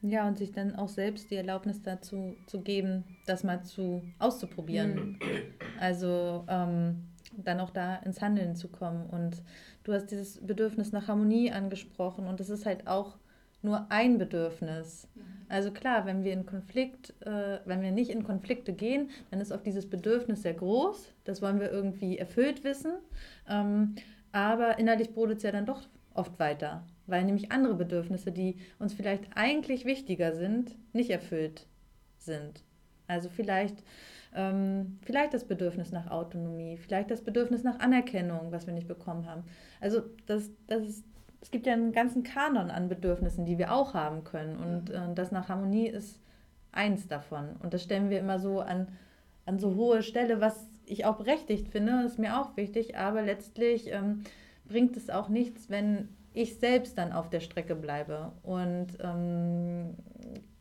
[0.00, 4.94] Ja, und sich dann auch selbst die Erlaubnis dazu zu geben, das mal zu auszuprobieren.
[4.94, 5.18] Mhm.
[5.80, 9.06] Also ähm, dann auch da ins Handeln zu kommen.
[9.06, 9.42] Und
[9.84, 13.16] du hast dieses Bedürfnis nach Harmonie angesprochen und das ist halt auch
[13.62, 15.08] nur ein Bedürfnis.
[15.14, 15.22] Mhm.
[15.48, 19.52] Also klar, wenn wir in Konflikt, äh, wenn wir nicht in Konflikte gehen, dann ist
[19.52, 21.12] auch dieses Bedürfnis sehr groß.
[21.24, 22.92] Das wollen wir irgendwie erfüllt wissen.
[23.48, 23.94] Ähm,
[24.32, 25.82] aber innerlich brodelt es ja dann doch
[26.12, 31.66] oft weiter, weil nämlich andere Bedürfnisse, die uns vielleicht eigentlich wichtiger sind, nicht erfüllt
[32.18, 32.62] sind.
[33.06, 33.82] Also vielleicht,
[34.34, 39.26] ähm, vielleicht das Bedürfnis nach Autonomie, vielleicht das Bedürfnis nach Anerkennung, was wir nicht bekommen
[39.26, 39.44] haben.
[39.80, 41.04] Also das, das ist
[41.44, 44.56] es gibt ja einen ganzen Kanon an Bedürfnissen, die wir auch haben können.
[44.56, 46.18] Und äh, das nach Harmonie ist
[46.72, 47.56] eins davon.
[47.62, 48.88] Und das stellen wir immer so an,
[49.44, 52.96] an so hohe Stelle, was ich auch berechtigt finde, ist mir auch wichtig.
[52.96, 54.22] Aber letztlich ähm,
[54.66, 59.96] bringt es auch nichts, wenn ich selbst dann auf der Strecke bleibe und ähm,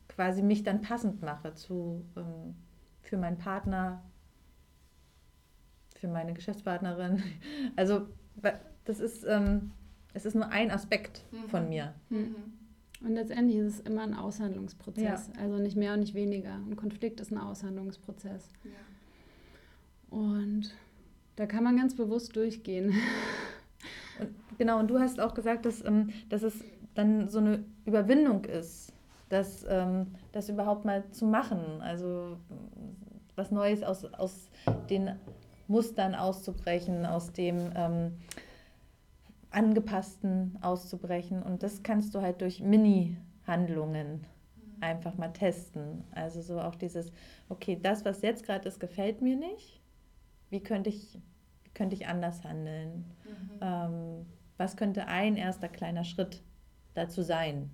[0.09, 2.55] quasi mich dann passend mache zu, ähm,
[3.13, 4.01] für meinen Partner,
[5.95, 7.21] für meine Geschäftspartnerin.
[7.75, 8.07] Also
[8.85, 9.69] das ist, ähm,
[10.15, 11.47] es ist nur ein Aspekt mhm.
[11.47, 11.93] von mir.
[12.09, 12.33] Mhm.
[13.01, 15.39] Und letztendlich ist es immer ein Aushandlungsprozess, ja.
[15.39, 16.55] also nicht mehr und nicht weniger.
[16.55, 18.49] Ein Konflikt ist ein Aushandlungsprozess.
[18.63, 20.17] Ja.
[20.17, 20.75] Und
[21.35, 22.95] da kann man ganz bewusst durchgehen.
[24.19, 28.45] Und, genau, und du hast auch gesagt, dass, ähm, dass es dann so eine Überwindung
[28.45, 28.93] ist,
[29.29, 31.81] das, ähm, das überhaupt mal zu machen.
[31.81, 32.37] Also
[33.35, 34.49] was Neues aus, aus
[34.89, 35.11] den
[35.67, 38.17] Mustern auszubrechen, aus dem ähm,
[39.49, 41.41] Angepassten auszubrechen.
[41.41, 44.25] Und das kannst du halt durch Mini-Handlungen
[44.81, 46.03] einfach mal testen.
[46.11, 47.11] Also so auch dieses,
[47.49, 49.81] okay, das, was jetzt gerade ist, gefällt mir nicht.
[50.49, 51.17] Wie könnte ich,
[51.63, 53.05] wie könnte ich anders handeln?
[53.23, 53.59] Mhm.
[53.61, 54.25] Ähm,
[54.57, 56.43] was könnte ein erster kleiner Schritt
[56.93, 57.71] dazu sein?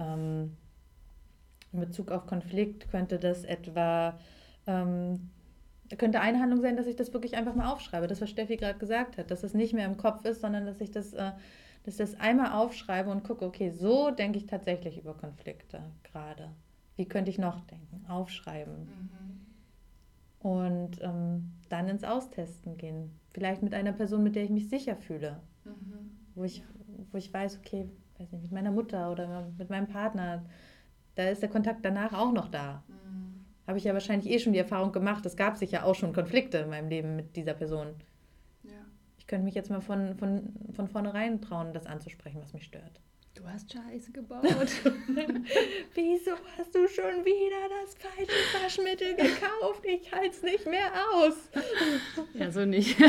[0.00, 0.56] Ähm,
[1.72, 4.18] in Bezug auf Konflikt könnte das etwa
[4.66, 5.30] ähm,
[5.96, 8.78] könnte eine Handlung sein, dass ich das wirklich einfach mal aufschreibe, das, was Steffi gerade
[8.78, 11.32] gesagt hat, dass es nicht mehr im Kopf ist, sondern dass ich das, äh,
[11.84, 16.50] dass das einmal aufschreibe und gucke, okay, so denke ich tatsächlich über Konflikte gerade.
[16.96, 18.04] Wie könnte ich noch denken?
[18.08, 18.74] Aufschreiben.
[18.84, 20.48] Mhm.
[20.48, 23.10] Und ähm, dann ins Austesten gehen.
[23.32, 25.40] Vielleicht mit einer Person, mit der ich mich sicher fühle.
[25.64, 26.10] Mhm.
[26.34, 26.62] Wo, ich,
[27.10, 27.88] wo ich weiß, okay,
[28.20, 30.44] weiß nicht, mit meiner Mutter oder mit meinem Partner,
[31.14, 32.82] da ist der Kontakt danach auch noch da.
[32.88, 33.00] Mhm
[33.70, 35.24] habe ich ja wahrscheinlich eh schon die Erfahrung gemacht.
[35.24, 37.94] Es gab sicher auch schon Konflikte in meinem Leben mit dieser Person.
[38.64, 38.72] Ja.
[39.16, 43.00] Ich könnte mich jetzt mal von, von, von vornherein trauen, das anzusprechen, was mich stört.
[43.40, 44.44] Du hast Scheiße gebaut.
[45.94, 49.82] Wieso hast du schon wieder das falsche Waschmittel gekauft?
[49.84, 51.34] Ich halte es nicht mehr aus.
[52.34, 52.98] Ja, so nicht.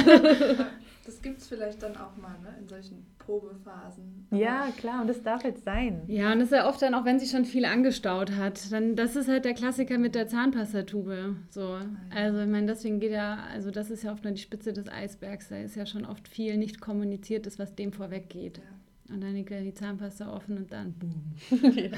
[1.03, 4.27] Das gibt es vielleicht dann auch mal ne, in solchen Probephasen.
[4.29, 6.03] Aber ja, klar, und das darf jetzt sein.
[6.07, 8.71] Ja, und das ist ja oft dann auch, wenn sie schon viel angestaut hat.
[8.71, 11.38] Dann, das ist halt der Klassiker mit der Zahnpastatube.
[11.49, 11.63] So.
[11.63, 14.73] Ah, also, ich meine, deswegen geht ja, also das ist ja oft nur die Spitze
[14.73, 15.49] des Eisbergs.
[15.49, 18.59] Da ist ja schon oft viel nicht kommuniziertes, was dem vorweggeht.
[18.59, 18.80] Ja.
[19.12, 21.36] Und dann liegt die Zahnpasta offen und dann boom.
[21.76, 21.91] ja.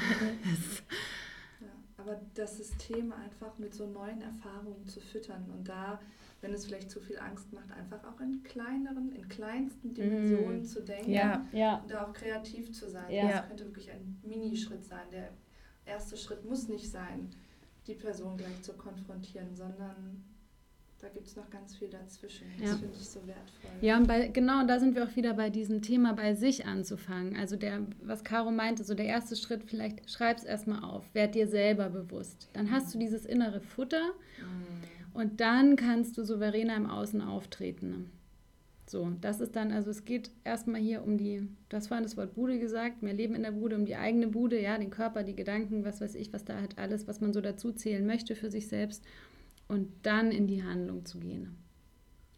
[1.98, 6.00] aber das System einfach mit so neuen Erfahrungen zu füttern und da
[6.44, 10.66] wenn es vielleicht zu viel Angst macht, einfach auch in kleineren, in kleinsten Dimensionen mm.
[10.66, 11.78] zu denken ja, ja.
[11.78, 13.10] und da auch kreativ zu sein.
[13.10, 13.30] Ja.
[13.30, 15.10] Das könnte wirklich ein Minischritt sein.
[15.12, 15.30] Der
[15.86, 17.30] erste Schritt muss nicht sein,
[17.88, 20.22] die Person gleich zu konfrontieren, sondern
[21.04, 22.48] da gibt es noch ganz viel dazwischen.
[22.60, 22.78] Das ja.
[22.78, 23.72] finde ich so wertvoll.
[23.82, 27.36] Ja, und bei, genau, da sind wir auch wieder bei diesem Thema, bei sich anzufangen.
[27.36, 31.36] Also der, was Caro meinte, so der erste Schritt, vielleicht schreib es erstmal auf, werd
[31.36, 32.50] dir selber bewusst.
[32.54, 34.14] Dann hast du dieses innere Futter.
[34.40, 38.10] Mhm und dann kannst du souveräner im Außen auftreten.
[38.86, 42.18] So, das ist dann, also es geht erstmal hier um die, du hast vorhin das
[42.18, 45.24] Wort Bude gesagt, mehr Leben in der Bude, um die eigene Bude, ja, den Körper,
[45.24, 48.36] die Gedanken, was weiß ich, was da halt alles, was man so dazu zählen möchte
[48.36, 49.04] für sich selbst
[49.74, 51.58] und dann in die Handlung zu gehen.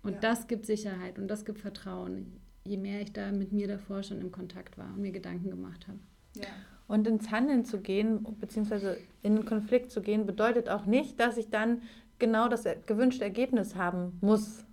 [0.03, 0.19] Und ja.
[0.21, 4.21] das gibt Sicherheit und das gibt Vertrauen, je mehr ich da mit mir davor schon
[4.21, 5.99] im Kontakt war und mir Gedanken gemacht habe.
[6.35, 6.47] Ja.
[6.87, 11.35] Und ins Handeln zu gehen, beziehungsweise in den Konflikt zu gehen, bedeutet auch nicht, dass
[11.35, 11.81] ich dann
[12.19, 14.63] genau das gewünschte Ergebnis haben muss.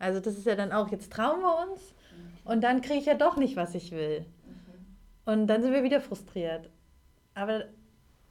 [0.00, 1.94] Also das ist ja dann auch, jetzt trauen wir uns
[2.44, 4.24] und dann kriege ich ja doch nicht, was ich will.
[5.26, 6.70] Und dann sind wir wieder frustriert.
[7.34, 7.66] Aber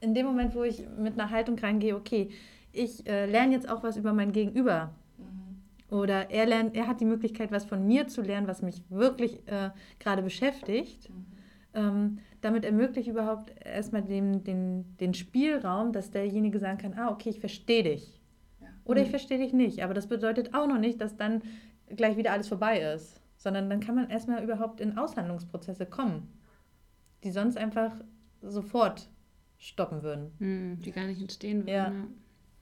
[0.02, 2.30] in dem Moment, wo ich mit einer Haltung reingehe, okay,
[2.74, 4.94] ich äh, lerne jetzt auch was über mein Gegenüber.
[5.90, 9.48] Oder er, lernt, er hat die Möglichkeit, was von mir zu lernen, was mich wirklich
[9.48, 9.70] äh,
[10.00, 11.10] gerade beschäftigt.
[11.10, 11.26] Mhm.
[11.76, 17.30] Ähm, damit ermöglicht überhaupt erstmal den, den, den Spielraum, dass derjenige sagen kann, ah, okay,
[17.30, 18.20] ich verstehe dich.
[18.86, 19.12] Oder ich mhm.
[19.12, 19.84] verstehe dich nicht.
[19.84, 21.42] Aber das bedeutet auch noch nicht, dass dann
[21.88, 23.22] gleich wieder alles vorbei ist.
[23.38, 26.28] Sondern dann kann man erstmal überhaupt in Aushandlungsprozesse kommen,
[27.24, 27.94] die sonst einfach
[28.42, 29.10] sofort
[29.58, 30.32] stoppen würden.
[30.40, 31.70] Mhm, die gar nicht entstehen würden.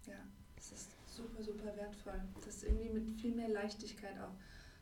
[0.05, 0.13] Ja.
[0.13, 0.19] ja,
[0.55, 2.21] das ist super, super wertvoll.
[2.45, 4.35] Das irgendwie mit viel mehr Leichtigkeit auch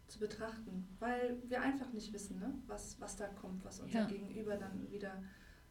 [0.08, 0.88] zu betrachten.
[1.00, 2.54] Weil wir einfach nicht wissen, ne?
[2.68, 4.06] was, was da kommt, was unser ja.
[4.06, 5.22] Gegenüber dann wieder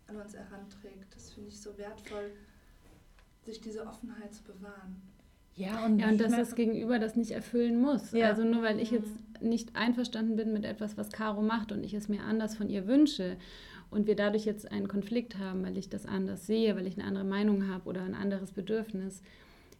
[0.07, 1.15] an uns heranträgt.
[1.15, 2.33] Das finde ich so wertvoll,
[3.45, 5.03] sich diese Offenheit zu bewahren.
[5.55, 8.13] Ja, und, ja, und dass das Gegenüber das nicht erfüllen muss.
[8.13, 8.29] Ja.
[8.29, 9.11] Also nur weil ich jetzt
[9.41, 12.87] nicht einverstanden bin mit etwas, was Caro macht und ich es mir anders von ihr
[12.87, 13.37] wünsche
[13.91, 17.07] und wir dadurch jetzt einen Konflikt haben, weil ich das anders sehe, weil ich eine
[17.07, 19.23] andere Meinung habe oder ein anderes Bedürfnis,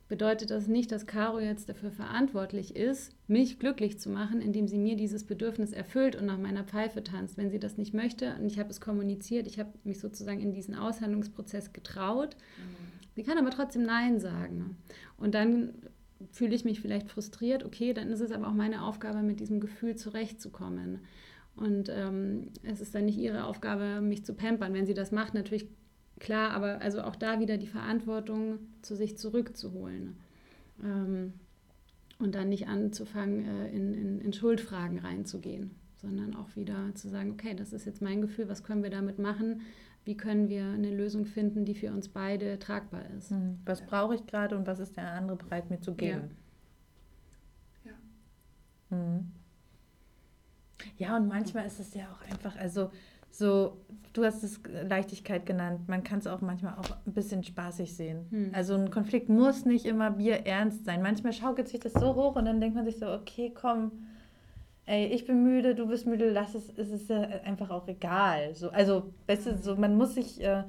[0.09, 4.79] bedeutet das nicht, dass Caro jetzt dafür verantwortlich ist, mich glücklich zu machen, indem sie
[4.79, 7.37] mir dieses Bedürfnis erfüllt und nach meiner Pfeife tanzt.
[7.37, 10.53] Wenn sie das nicht möchte und ich habe es kommuniziert, ich habe mich sozusagen in
[10.53, 12.37] diesen Aushandlungsprozess getraut.
[12.57, 14.77] Mhm Sie kann aber trotzdem Nein sagen.
[15.17, 15.75] Und dann
[16.31, 17.65] fühle ich mich vielleicht frustriert.
[17.65, 21.01] Okay, dann ist es aber auch meine Aufgabe, mit diesem Gefühl zurechtzukommen.
[21.57, 24.73] Und ähm, es ist dann nicht ihre Aufgabe, mich zu pampern.
[24.73, 25.67] Wenn sie das macht, natürlich
[26.19, 30.17] klar, aber also auch da wieder die Verantwortung zu sich zurückzuholen.
[30.83, 31.35] Ähm,
[32.19, 37.31] und dann nicht anzufangen, äh, in, in, in Schuldfragen reinzugehen, sondern auch wieder zu sagen,
[37.31, 39.63] okay, das ist jetzt mein Gefühl, was können wir damit machen?
[40.05, 43.31] Wie können wir eine Lösung finden, die für uns beide tragbar ist?
[43.31, 43.59] Hm.
[43.65, 46.31] Was brauche ich gerade und was ist der andere bereit mir zu geben?
[47.85, 47.93] Ja.
[48.91, 48.97] Ja.
[48.97, 49.33] Mhm.
[50.97, 52.91] ja, und manchmal ist es ja auch einfach, also
[53.39, 53.77] so,
[54.13, 58.27] du hast es Leichtigkeit genannt, man kann es auch manchmal auch ein bisschen spaßig sehen.
[58.31, 58.51] Hm.
[58.53, 61.03] Also ein Konflikt muss nicht immer bierernst sein.
[61.03, 63.93] Manchmal schaukelt sich das so hoch und dann denkt man sich so, okay, komm,
[64.87, 68.55] ey, ich bin müde, du bist müde, lass es, es ist ja einfach auch egal.
[68.55, 70.65] So, also, weißt du, so, man muss sich, äh,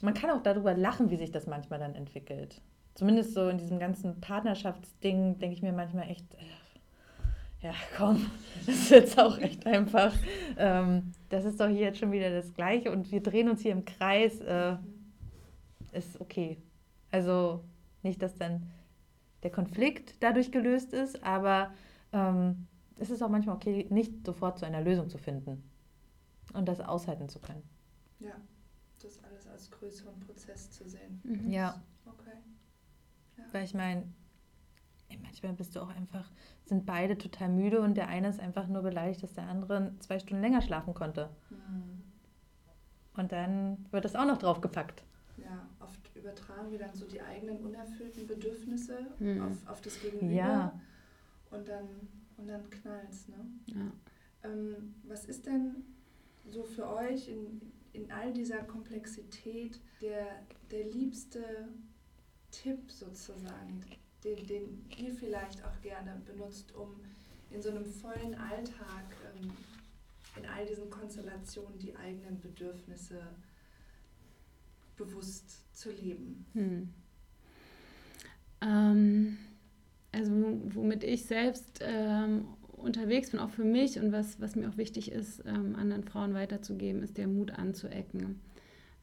[0.00, 2.62] man kann auch darüber lachen, wie sich das manchmal dann entwickelt.
[2.94, 6.38] Zumindest so in diesem ganzen Partnerschaftsding denke ich mir manchmal echt, äh,
[7.62, 8.30] ja, komm,
[8.66, 10.14] das ist jetzt auch echt einfach.
[10.56, 13.72] Ähm, das ist doch hier jetzt schon wieder das Gleiche und wir drehen uns hier
[13.72, 14.40] im Kreis.
[14.40, 14.76] Äh,
[15.92, 16.58] ist okay.
[17.10, 17.62] Also
[18.02, 18.70] nicht, dass dann
[19.42, 21.72] der Konflikt dadurch gelöst ist, aber
[22.12, 22.66] ähm,
[22.98, 25.62] es ist auch manchmal okay, nicht sofort zu einer Lösung zu finden
[26.54, 27.62] und das aushalten zu können.
[28.20, 28.34] Ja,
[29.02, 31.20] das alles als größeren Prozess zu sehen.
[31.24, 31.50] Mhm.
[31.50, 31.82] Ja.
[32.06, 32.36] Okay.
[33.36, 33.44] Ja.
[33.52, 34.04] Weil ich meine,
[35.22, 36.30] manchmal bist du auch einfach,
[36.64, 40.18] sind beide total müde und der eine ist einfach nur beleidigt, dass der andere zwei
[40.18, 41.30] Stunden länger schlafen konnte.
[41.50, 42.02] Mhm.
[43.14, 45.04] Und dann wird das auch noch draufgepackt.
[45.36, 49.42] Ja, oft übertragen wir dann so die eigenen unerfüllten Bedürfnisse mhm.
[49.42, 50.34] auf, auf das Gegenüber.
[50.34, 50.80] Ja.
[51.50, 51.88] Und dann,
[52.36, 53.28] und dann knallt es.
[53.28, 53.36] Ne?
[53.66, 53.92] Ja.
[54.44, 55.84] Ähm, was ist denn
[56.46, 57.60] so für euch in,
[57.92, 60.26] in all dieser Komplexität der,
[60.70, 61.68] der liebste
[62.50, 63.80] Tipp sozusagen,
[64.24, 67.00] den, den ihr vielleicht auch gerne benutzt, um
[67.50, 69.50] in so einem vollen Alltag, ähm,
[70.36, 73.20] in all diesen Konstellationen die eigenen Bedürfnisse
[74.96, 76.46] bewusst zu leben?
[76.52, 76.88] Hm.
[78.60, 79.38] Ähm,
[80.12, 80.32] also
[80.74, 82.46] womit ich selbst ähm,
[82.76, 86.34] unterwegs bin, auch für mich und was, was mir auch wichtig ist, ähm, anderen Frauen
[86.34, 88.40] weiterzugeben, ist der Mut anzuecken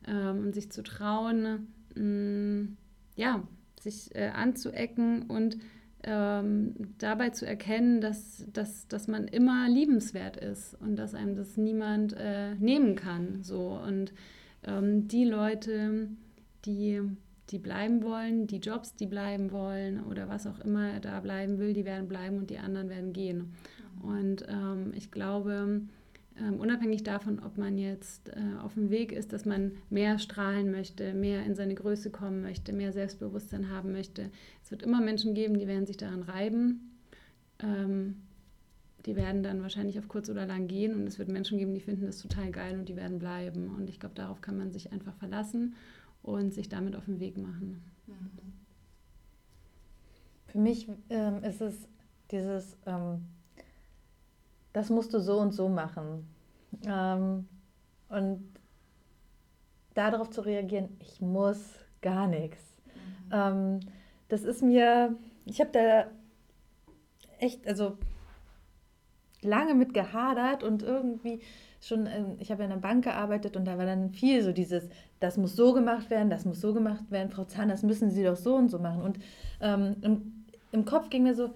[0.07, 2.77] ähm, und sich zu trauen, mm,
[3.15, 3.47] ja,
[3.79, 5.57] sich äh, anzuecken und
[6.03, 11.57] ähm, dabei zu erkennen, dass, dass, dass man immer liebenswert ist und dass einem das
[11.57, 13.43] niemand äh, nehmen kann.
[13.43, 13.79] So.
[13.85, 14.13] Und
[14.63, 16.07] ähm, die Leute,
[16.65, 17.01] die,
[17.49, 21.73] die bleiben wollen, die Jobs, die bleiben wollen oder was auch immer da bleiben will,
[21.73, 23.53] die werden bleiben und die anderen werden gehen.
[24.01, 25.81] Und ähm, ich glaube,
[26.39, 30.71] ähm, unabhängig davon, ob man jetzt äh, auf dem Weg ist, dass man mehr strahlen
[30.71, 34.31] möchte, mehr in seine Größe kommen möchte, mehr Selbstbewusstsein haben möchte.
[34.63, 36.97] Es wird immer Menschen geben, die werden sich daran reiben.
[37.59, 38.15] Ähm,
[39.05, 41.79] die werden dann wahrscheinlich auf kurz oder lang gehen und es wird Menschen geben, die
[41.79, 43.73] finden das total geil und die werden bleiben.
[43.75, 45.75] Und ich glaube, darauf kann man sich einfach verlassen
[46.21, 47.81] und sich damit auf den Weg machen.
[50.47, 51.87] Für mich ähm, ist es
[52.31, 53.25] dieses ähm,
[54.79, 56.25] das musst du so und so machen.
[56.87, 57.49] Ähm,
[58.07, 58.49] und
[59.93, 62.63] darauf zu reagieren, ich muss gar nichts.
[62.85, 63.31] Mhm.
[63.33, 63.79] Ähm,
[64.29, 66.05] das ist mir, ich habe da
[67.39, 67.97] echt, also
[69.41, 71.41] lange mit gehadert und irgendwie
[71.81, 72.07] schon,
[72.39, 74.87] ich habe ja in der Bank gearbeitet und da war dann viel so dieses,
[75.19, 78.23] das muss so gemacht werden, das muss so gemacht werden, Frau Zahn, das müssen Sie
[78.23, 79.01] doch so und so machen.
[79.01, 79.19] Und
[79.59, 81.53] ähm, im, im Kopf ging mir so,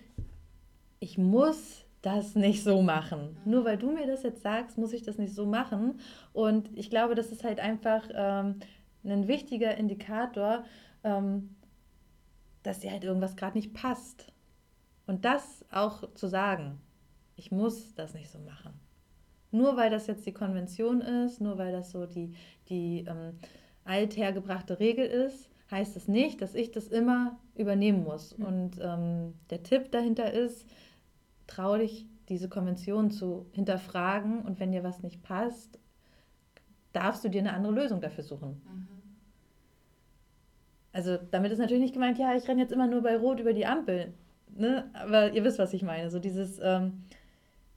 [1.00, 3.38] ich muss das nicht so machen.
[3.46, 6.00] Nur weil du mir das jetzt sagst, muss ich das nicht so machen.
[6.34, 8.60] Und ich glaube, das ist halt einfach ähm,
[9.06, 10.66] ein wichtiger Indikator,
[11.06, 11.56] ähm,
[12.62, 14.34] dass dir halt irgendwas gerade nicht passt.
[15.08, 16.82] Und das auch zu sagen,
[17.38, 18.74] ich muss das nicht so machen.
[19.52, 22.34] Nur weil das jetzt die Konvention ist, nur weil das so die,
[22.68, 23.40] die ähm,
[23.86, 28.34] althergebrachte Regel ist, heißt es das nicht, dass ich das immer übernehmen muss.
[28.34, 30.68] Und ähm, der Tipp dahinter ist,
[31.54, 35.80] trau dich, diese Konvention zu hinterfragen und wenn dir was nicht passt,
[36.94, 38.62] darfst du dir eine andere Lösung dafür suchen.
[38.66, 38.88] Mhm.
[40.94, 43.54] Also damit ist natürlich nicht gemeint, ja, ich renne jetzt immer nur bei Rot über
[43.54, 44.14] die Ampel.
[44.56, 44.90] Ne?
[44.94, 46.12] Aber ihr wisst, was ich meine.
[46.12, 47.04] So dieses ähm,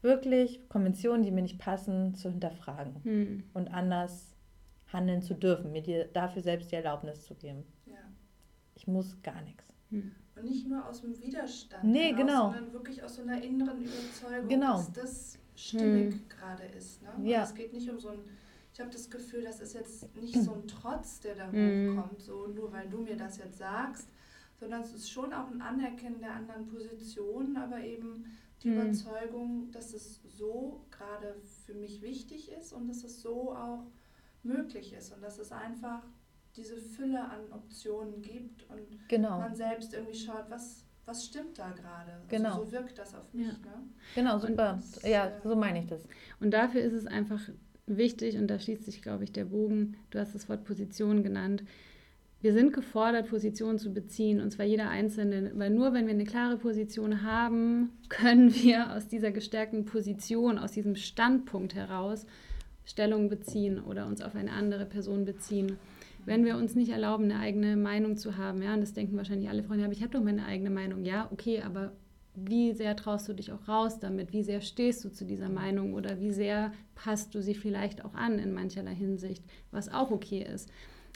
[0.02, 3.44] wirklich Konventionen, die mir nicht passen, zu hinterfragen mhm.
[3.54, 4.36] und anders
[4.92, 7.64] handeln zu dürfen, mir dir dafür selbst die Erlaubnis zu geben.
[7.86, 7.96] Ja.
[8.74, 9.72] Ich muss gar nichts.
[9.90, 10.12] Mhm.
[10.36, 12.42] Und nicht nur aus dem Widerstand, nee, heraus, genau.
[12.52, 14.76] sondern wirklich aus so einer inneren Überzeugung, genau.
[14.76, 16.28] dass das stimmig hm.
[16.28, 17.02] gerade ist.
[17.02, 17.08] Ne?
[17.22, 17.42] Ja.
[17.42, 18.18] Es geht nicht um so ein,
[18.72, 21.96] ich habe das Gefühl, das ist jetzt nicht so ein Trotz, der da hm.
[21.96, 24.08] hochkommt, so nur weil du mir das jetzt sagst,
[24.60, 28.26] sondern es ist schon auch ein Anerkennen der anderen Positionen, aber eben
[28.62, 28.80] die hm.
[28.80, 31.34] Überzeugung, dass es so gerade
[31.64, 33.86] für mich wichtig ist und dass es so auch
[34.42, 36.02] möglich ist und dass es einfach
[36.56, 39.38] diese Fülle an Optionen gibt und genau.
[39.38, 42.12] man selbst irgendwie schaut, was, was stimmt da gerade?
[42.12, 42.48] Also genau.
[42.50, 43.46] Also so wirkt das auf mich.
[43.46, 43.52] Ja.
[43.52, 43.82] Ne?
[44.14, 44.80] Genau, super.
[44.80, 46.06] Das, ja, so meine ich das.
[46.40, 47.40] Und dafür ist es einfach
[47.86, 51.62] wichtig, und da schließt sich, glaube ich, der Bogen, du hast das Wort Position genannt,
[52.42, 56.24] wir sind gefordert, Positionen zu beziehen, und zwar jeder Einzelne, weil nur wenn wir eine
[56.24, 62.26] klare Position haben, können wir aus dieser gestärkten Position, aus diesem Standpunkt heraus
[62.84, 65.78] Stellung beziehen oder uns auf eine andere Person beziehen.
[66.26, 69.48] Wenn wir uns nicht erlauben, eine eigene Meinung zu haben, ja, und das denken wahrscheinlich
[69.48, 71.92] alle Freunde, aber ich habe doch meine eigene Meinung, ja, okay, aber
[72.34, 74.32] wie sehr traust du dich auch raus damit?
[74.32, 78.14] Wie sehr stehst du zu dieser Meinung oder wie sehr passt du sie vielleicht auch
[78.14, 80.68] an in mancherlei Hinsicht, was auch okay ist.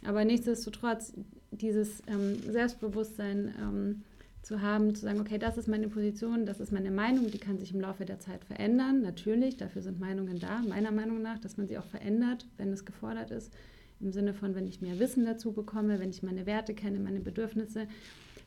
[0.06, 1.12] Aber nichtsdestotrotz,
[1.50, 4.02] dieses ähm, Selbstbewusstsein ähm,
[4.42, 7.58] zu haben, zu sagen, okay, das ist meine Position, das ist meine Meinung, die kann
[7.58, 9.02] sich im Laufe der Zeit verändern.
[9.02, 12.86] Natürlich, dafür sind Meinungen da, meiner Meinung nach, dass man sie auch verändert, wenn es
[12.86, 13.52] gefordert ist.
[14.00, 17.20] Im Sinne von, wenn ich mehr Wissen dazu bekomme, wenn ich meine Werte kenne, meine
[17.20, 17.86] Bedürfnisse,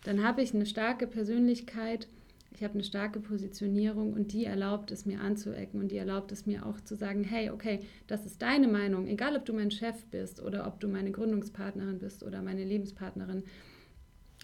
[0.03, 2.07] dann habe ich eine starke Persönlichkeit,
[2.55, 6.45] ich habe eine starke Positionierung und die erlaubt es mir anzuecken und die erlaubt es
[6.45, 10.05] mir auch zu sagen, hey, okay, das ist deine Meinung, egal ob du mein Chef
[10.11, 13.43] bist oder ob du meine Gründungspartnerin bist oder meine Lebenspartnerin.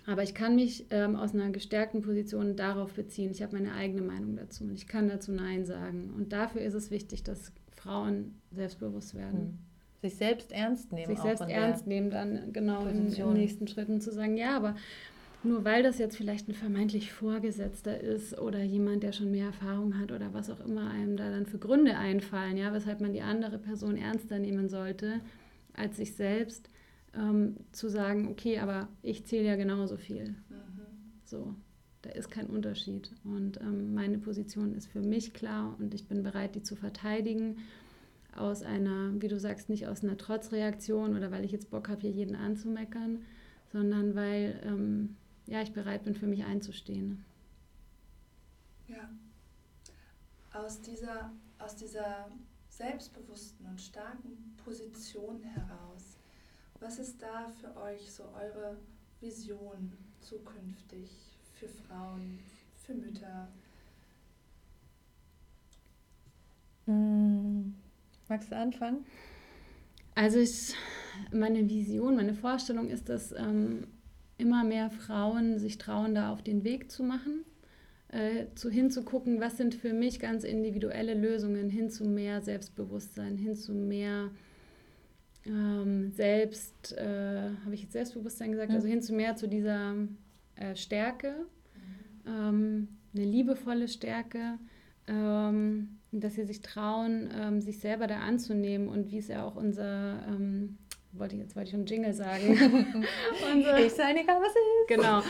[0.05, 3.29] Aber ich kann mich ähm, aus einer gestärkten Position darauf beziehen.
[3.31, 6.11] Ich habe meine eigene Meinung dazu und ich kann dazu Nein sagen.
[6.15, 9.39] Und dafür ist es wichtig, dass Frauen selbstbewusst werden.
[9.39, 9.68] Mhm.
[10.01, 11.07] Sich selbst ernst nehmen.
[11.07, 14.75] Sich selbst ernst nehmen, dann genau in den nächsten Schritten zu sagen, ja, aber
[15.43, 19.97] nur weil das jetzt vielleicht ein vermeintlich Vorgesetzter ist oder jemand, der schon mehr Erfahrung
[19.97, 23.21] hat oder was auch immer einem da dann für Gründe einfallen, ja, weshalb man die
[23.21, 25.21] andere Person ernster nehmen sollte
[25.73, 26.69] als sich selbst,
[27.15, 30.29] ähm, zu sagen, okay, aber ich zähle ja genauso viel.
[30.49, 30.81] Mhm.
[31.23, 31.55] So,
[32.01, 33.11] da ist kein Unterschied.
[33.23, 37.59] Und ähm, meine Position ist für mich klar und ich bin bereit, die zu verteidigen.
[38.39, 42.01] Aus einer, wie du sagst, nicht aus einer Trotzreaktion oder weil ich jetzt Bock habe,
[42.01, 43.21] hier jeden anzumeckern,
[43.71, 47.25] sondern weil ähm, ja, ich bereit bin, für mich einzustehen.
[48.87, 49.09] Ja.
[50.53, 52.29] Aus dieser, aus dieser
[52.69, 56.17] selbstbewussten und starken Position heraus,
[56.79, 58.77] was ist da für euch so eure
[59.19, 61.09] Vision zukünftig
[61.55, 62.39] für Frauen,
[62.85, 63.49] für Mütter?
[66.85, 67.75] Hm.
[68.29, 69.05] Magst du anfangen?
[70.13, 70.75] Also ich,
[71.31, 73.87] meine Vision, meine Vorstellung ist, dass ähm,
[74.37, 77.43] immer mehr Frauen sich trauen, da auf den Weg zu machen,
[78.09, 83.55] äh, zu hinzugucken, was sind für mich ganz individuelle Lösungen hin zu mehr Selbstbewusstsein, hin
[83.55, 84.29] zu mehr
[85.45, 88.75] ähm, Selbst, äh, habe ich jetzt Selbstbewusstsein gesagt, ja.
[88.75, 89.95] also hin zu mehr zu dieser
[90.55, 91.33] äh, Stärke,
[92.27, 94.59] ähm, eine liebevolle Stärke,
[95.07, 99.55] ähm, dass sie sich trauen, ähm, sich selber da anzunehmen und wie es ja auch
[99.55, 100.77] unser ähm,
[101.11, 102.49] wollte ich, jetzt wollte ich schon Jingle sagen.
[103.53, 104.87] Unsere, ich sei egal, was ist.
[104.87, 105.21] Genau.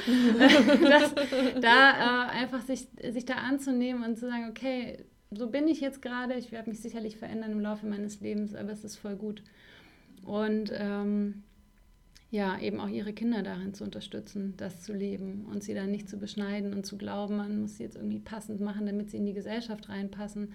[0.90, 1.16] das,
[1.62, 6.02] da äh, einfach sich, sich da anzunehmen und zu sagen, okay, so bin ich jetzt
[6.02, 9.44] gerade, ich werde mich sicherlich verändern im Laufe meines Lebens, aber es ist voll gut.
[10.26, 11.44] Und ähm,
[12.32, 16.08] ja, eben auch ihre Kinder darin zu unterstützen, das zu leben und sie dann nicht
[16.08, 19.26] zu beschneiden und zu glauben, man muss sie jetzt irgendwie passend machen, damit sie in
[19.26, 20.54] die Gesellschaft reinpassen,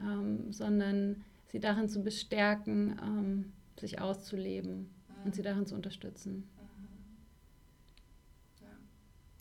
[0.00, 4.90] ähm, sondern sie darin zu bestärken, ähm, sich auszuleben
[5.24, 6.44] und sie darin zu unterstützen.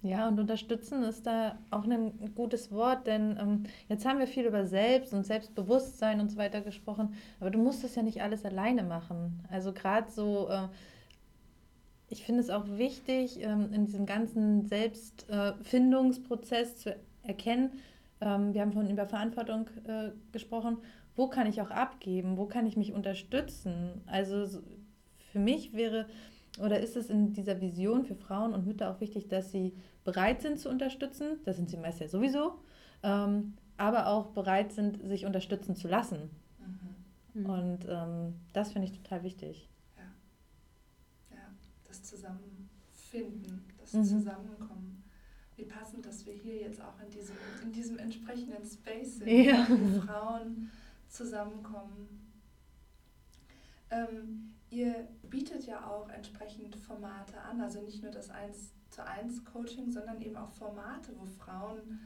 [0.03, 0.27] Ja.
[0.27, 4.65] und unterstützen ist da auch ein gutes Wort, denn ähm, jetzt haben wir viel über
[4.65, 8.83] Selbst und Selbstbewusstsein und so weiter gesprochen, aber du musst das ja nicht alles alleine
[8.83, 9.43] machen.
[9.49, 10.67] Also gerade so, äh,
[12.09, 17.71] ich finde es auch wichtig, ähm, in diesem ganzen Selbstfindungsprozess äh, zu erkennen,
[18.21, 20.77] ähm, wir haben vorhin über Verantwortung äh, gesprochen
[21.17, 24.01] wo kann ich auch abgeben, wo kann ich mich unterstützen.
[24.05, 24.61] Also
[25.31, 26.05] für mich wäre
[26.63, 29.73] oder ist es in dieser Vision für Frauen und Mütter auch wichtig, dass sie
[30.05, 32.53] bereit sind zu unterstützen, das sind sie meist ja sowieso,
[33.03, 36.29] ähm, aber auch bereit sind, sich unterstützen zu lassen.
[37.33, 37.41] Mhm.
[37.41, 37.49] Mhm.
[37.49, 39.69] Und ähm, das finde ich total wichtig.
[41.97, 44.05] Das Zusammenfinden, das mhm.
[44.05, 45.03] Zusammenkommen.
[45.55, 49.65] Wie passend, dass wir hier jetzt auch in diesem, in diesem entsprechenden Space sind, ja.
[49.67, 50.69] wo Frauen
[51.09, 52.31] zusammenkommen.
[53.89, 59.45] Ähm, ihr bietet ja auch entsprechend Formate an, also nicht nur das 1 zu 1
[59.45, 61.99] Coaching, sondern eben auch Formate, wo Frauen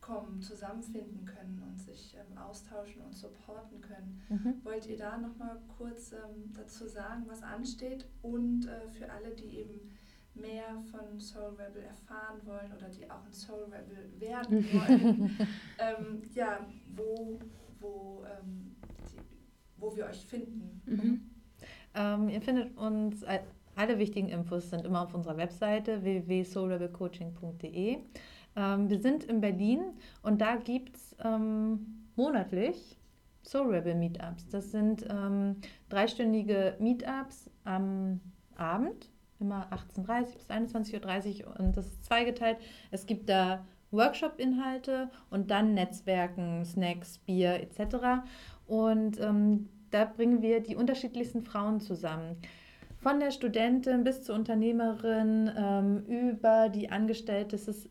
[0.00, 4.20] zusammenkommen, zusammenfinden können und sich ähm, austauschen und supporten können.
[4.28, 4.54] Mhm.
[4.64, 9.58] Wollt ihr da nochmal kurz ähm, dazu sagen, was ansteht und äh, für alle, die
[9.58, 9.80] eben
[10.34, 15.36] mehr von Soul Rebel erfahren wollen oder die auch ein Soul Rebel werden wollen,
[15.78, 17.38] ähm, ja, wo,
[17.80, 18.76] wo, ähm,
[19.12, 19.18] die,
[19.76, 20.80] wo wir euch finden.
[20.86, 21.30] Mhm.
[21.94, 23.24] Ähm, ihr findet uns,
[23.74, 27.98] alle wichtigen Infos sind immer auf unserer Webseite www.soulrebelcoaching.de.
[28.56, 29.80] Ähm, wir sind in Berlin
[30.22, 32.98] und da gibt es ähm, monatlich
[33.42, 34.48] Soul Rebel Meetups.
[34.48, 35.56] Das sind ähm,
[35.88, 38.20] dreistündige Meetups am
[38.56, 42.58] Abend, immer 18.30 bis 21.30 Uhr und das ist zweigeteilt.
[42.90, 48.22] Es gibt da Workshop-Inhalte und dann Netzwerken, Snacks, Bier etc.
[48.66, 52.36] Und ähm, da bringen wir die unterschiedlichsten Frauen zusammen.
[52.98, 57.56] Von der Studentin bis zur Unternehmerin, ähm, über die Angestellte.
[57.56, 57.88] Es ist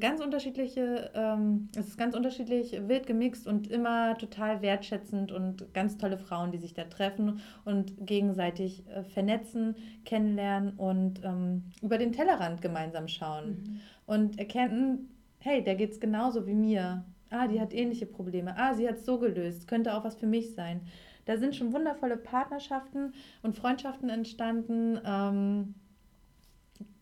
[0.00, 5.98] ganz unterschiedliche, ähm, es ist ganz unterschiedlich wild gemixt und immer total wertschätzend und ganz
[5.98, 12.12] tolle Frauen, die sich da treffen und gegenseitig äh, vernetzen, kennenlernen und ähm, über den
[12.12, 13.80] Tellerrand gemeinsam schauen mhm.
[14.06, 17.04] und erkennen, hey, der geht es genauso wie mir.
[17.30, 18.56] Ah, die hat ähnliche Probleme.
[18.56, 19.68] Ah, sie hat es so gelöst.
[19.68, 20.80] Könnte auch was für mich sein.
[21.26, 25.00] Da sind schon wundervolle Partnerschaften und Freundschaften entstanden.
[25.04, 25.74] Ähm,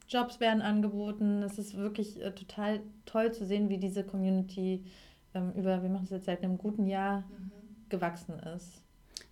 [0.09, 1.43] Jobs werden angeboten.
[1.43, 4.85] Es ist wirklich äh, total toll zu sehen, wie diese Community
[5.35, 7.51] ähm, über, wir machen es jetzt seit einem guten Jahr, mhm.
[7.89, 8.83] gewachsen ist.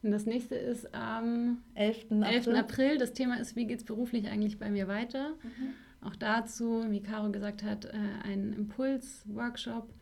[0.03, 2.05] Und das nächste ist am 11.
[2.12, 2.24] April.
[2.24, 2.49] 11.
[2.49, 2.99] April.
[2.99, 5.31] Das Thema ist, wie geht es beruflich eigentlich bei mir weiter?
[5.43, 5.74] Mhm.
[6.07, 7.91] Auch dazu, wie Caro gesagt hat, äh,
[8.22, 9.93] ein Impuls-Workshop.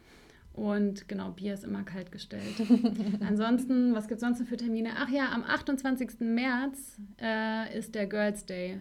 [0.53, 2.55] Und genau, Bier ist immer kalt gestellt.
[3.27, 4.91] Ansonsten, was gibt es sonst noch für Termine?
[4.97, 6.20] Ach ja, am 28.
[6.20, 8.81] März äh, ist der Girls Day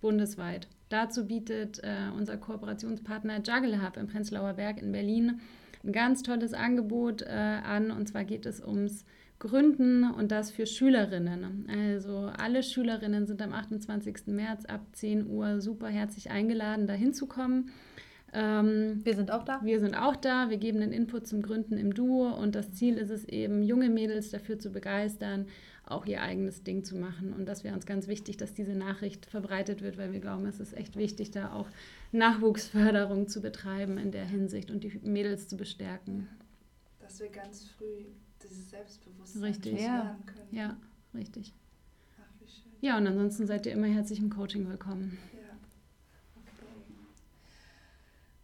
[0.00, 0.68] bundesweit.
[0.88, 5.40] Dazu bietet äh, unser Kooperationspartner Juggle Hub im Prenzlauer Berg in Berlin
[5.84, 7.90] ein ganz tolles Angebot äh, an.
[7.90, 9.04] Und zwar geht es ums
[9.38, 11.66] Gründen und das für Schülerinnen.
[11.68, 14.28] Also alle Schülerinnen sind am 28.
[14.28, 17.70] März ab 10 Uhr super herzlich eingeladen, da hinzukommen.
[18.32, 19.60] Ähm, wir sind auch da.
[19.62, 20.50] Wir sind auch da.
[20.50, 23.88] Wir geben den Input zum Gründen im Duo und das Ziel ist es eben, junge
[23.88, 25.46] Mädels dafür zu begeistern,
[25.86, 27.32] auch ihr eigenes Ding zu machen.
[27.32, 30.60] Und das wäre uns ganz wichtig, dass diese Nachricht verbreitet wird, weil wir glauben, es
[30.60, 31.68] ist echt wichtig, da auch
[32.12, 36.28] Nachwuchsförderung zu betreiben in der Hinsicht und die Mädels zu bestärken.
[36.98, 38.06] Dass wir ganz früh
[38.42, 39.80] dieses Selbstbewusstsein richtig.
[39.80, 40.48] lernen können.
[40.50, 40.76] Ja,
[41.14, 41.54] richtig.
[42.18, 42.72] Ach, wie schön.
[42.80, 45.16] Ja, und ansonsten seid ihr immer herzlich im Coaching willkommen.
[45.32, 45.56] Ja,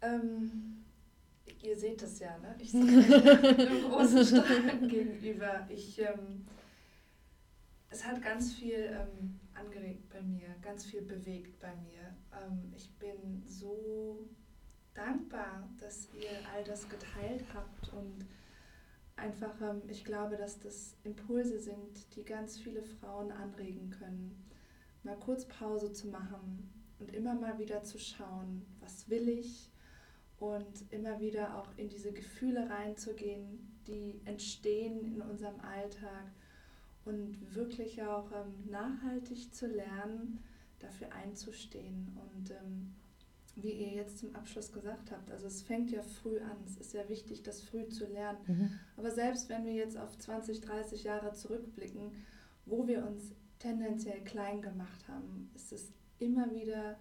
[0.01, 0.21] okay.
[0.21, 0.83] Ähm,
[1.61, 2.55] ihr seht das ja, ne?
[2.59, 2.87] Ich sitze
[3.67, 5.67] einem großen Stein gegenüber.
[5.69, 6.45] Ich ähm,
[7.93, 12.15] es hat ganz viel ähm, angeregt bei mir, ganz viel bewegt bei mir.
[12.41, 14.27] Ähm, ich bin so
[14.95, 18.25] dankbar, dass ihr all das geteilt habt und
[19.15, 24.43] einfach, ähm, ich glaube, dass das Impulse sind, die ganz viele Frauen anregen können,
[25.03, 26.67] mal kurz Pause zu machen
[26.99, 29.69] und immer mal wieder zu schauen, was will ich
[30.39, 36.31] und immer wieder auch in diese Gefühle reinzugehen, die entstehen in unserem Alltag
[37.05, 40.39] und wirklich auch ähm, nachhaltig zu lernen,
[40.79, 42.17] dafür einzustehen.
[42.17, 42.93] Und ähm,
[43.55, 46.57] wie ihr jetzt zum Abschluss gesagt habt, also es fängt ja früh an.
[46.65, 48.39] Es ist ja wichtig, das früh zu lernen.
[48.47, 48.79] Mhm.
[48.97, 52.11] Aber selbst wenn wir jetzt auf 20, 30 Jahre zurückblicken,
[52.65, 56.97] wo wir uns tendenziell klein gemacht haben, ist es immer wieder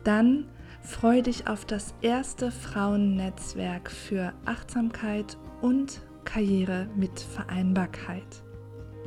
[0.03, 0.45] dann
[0.83, 8.43] Freue dich auf das erste Frauennetzwerk für Achtsamkeit und Karriere mit Vereinbarkeit.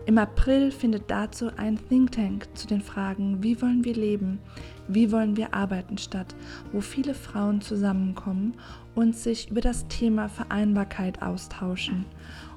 [0.06, 4.38] Im April findet dazu ein Think Tank zu den Fragen, wie wollen wir leben,
[4.86, 6.34] wie wollen wir arbeiten statt,
[6.72, 8.54] wo viele Frauen zusammenkommen
[8.94, 12.04] und sich über das Thema Vereinbarkeit austauschen.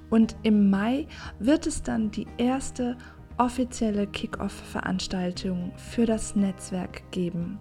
[0.10, 1.08] Und im Mai
[1.40, 2.98] wird es dann die erste
[3.38, 7.60] offizielle Kick-Off-Veranstaltung für das Netzwerk geben.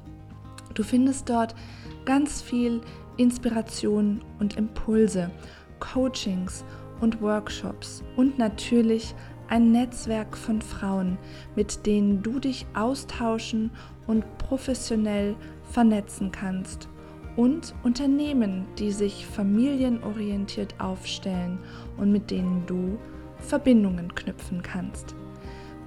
[0.76, 1.54] Du findest dort
[2.04, 2.82] ganz viel
[3.16, 5.30] Inspiration und Impulse
[5.80, 6.64] Coachings
[7.00, 9.14] und Workshops und natürlich
[9.48, 11.16] ein Netzwerk von Frauen,
[11.54, 13.70] mit denen du dich austauschen
[14.06, 15.34] und professionell
[15.70, 16.88] vernetzen kannst
[17.36, 21.58] und Unternehmen, die sich familienorientiert aufstellen
[21.96, 22.98] und mit denen du
[23.38, 25.14] Verbindungen knüpfen kannst.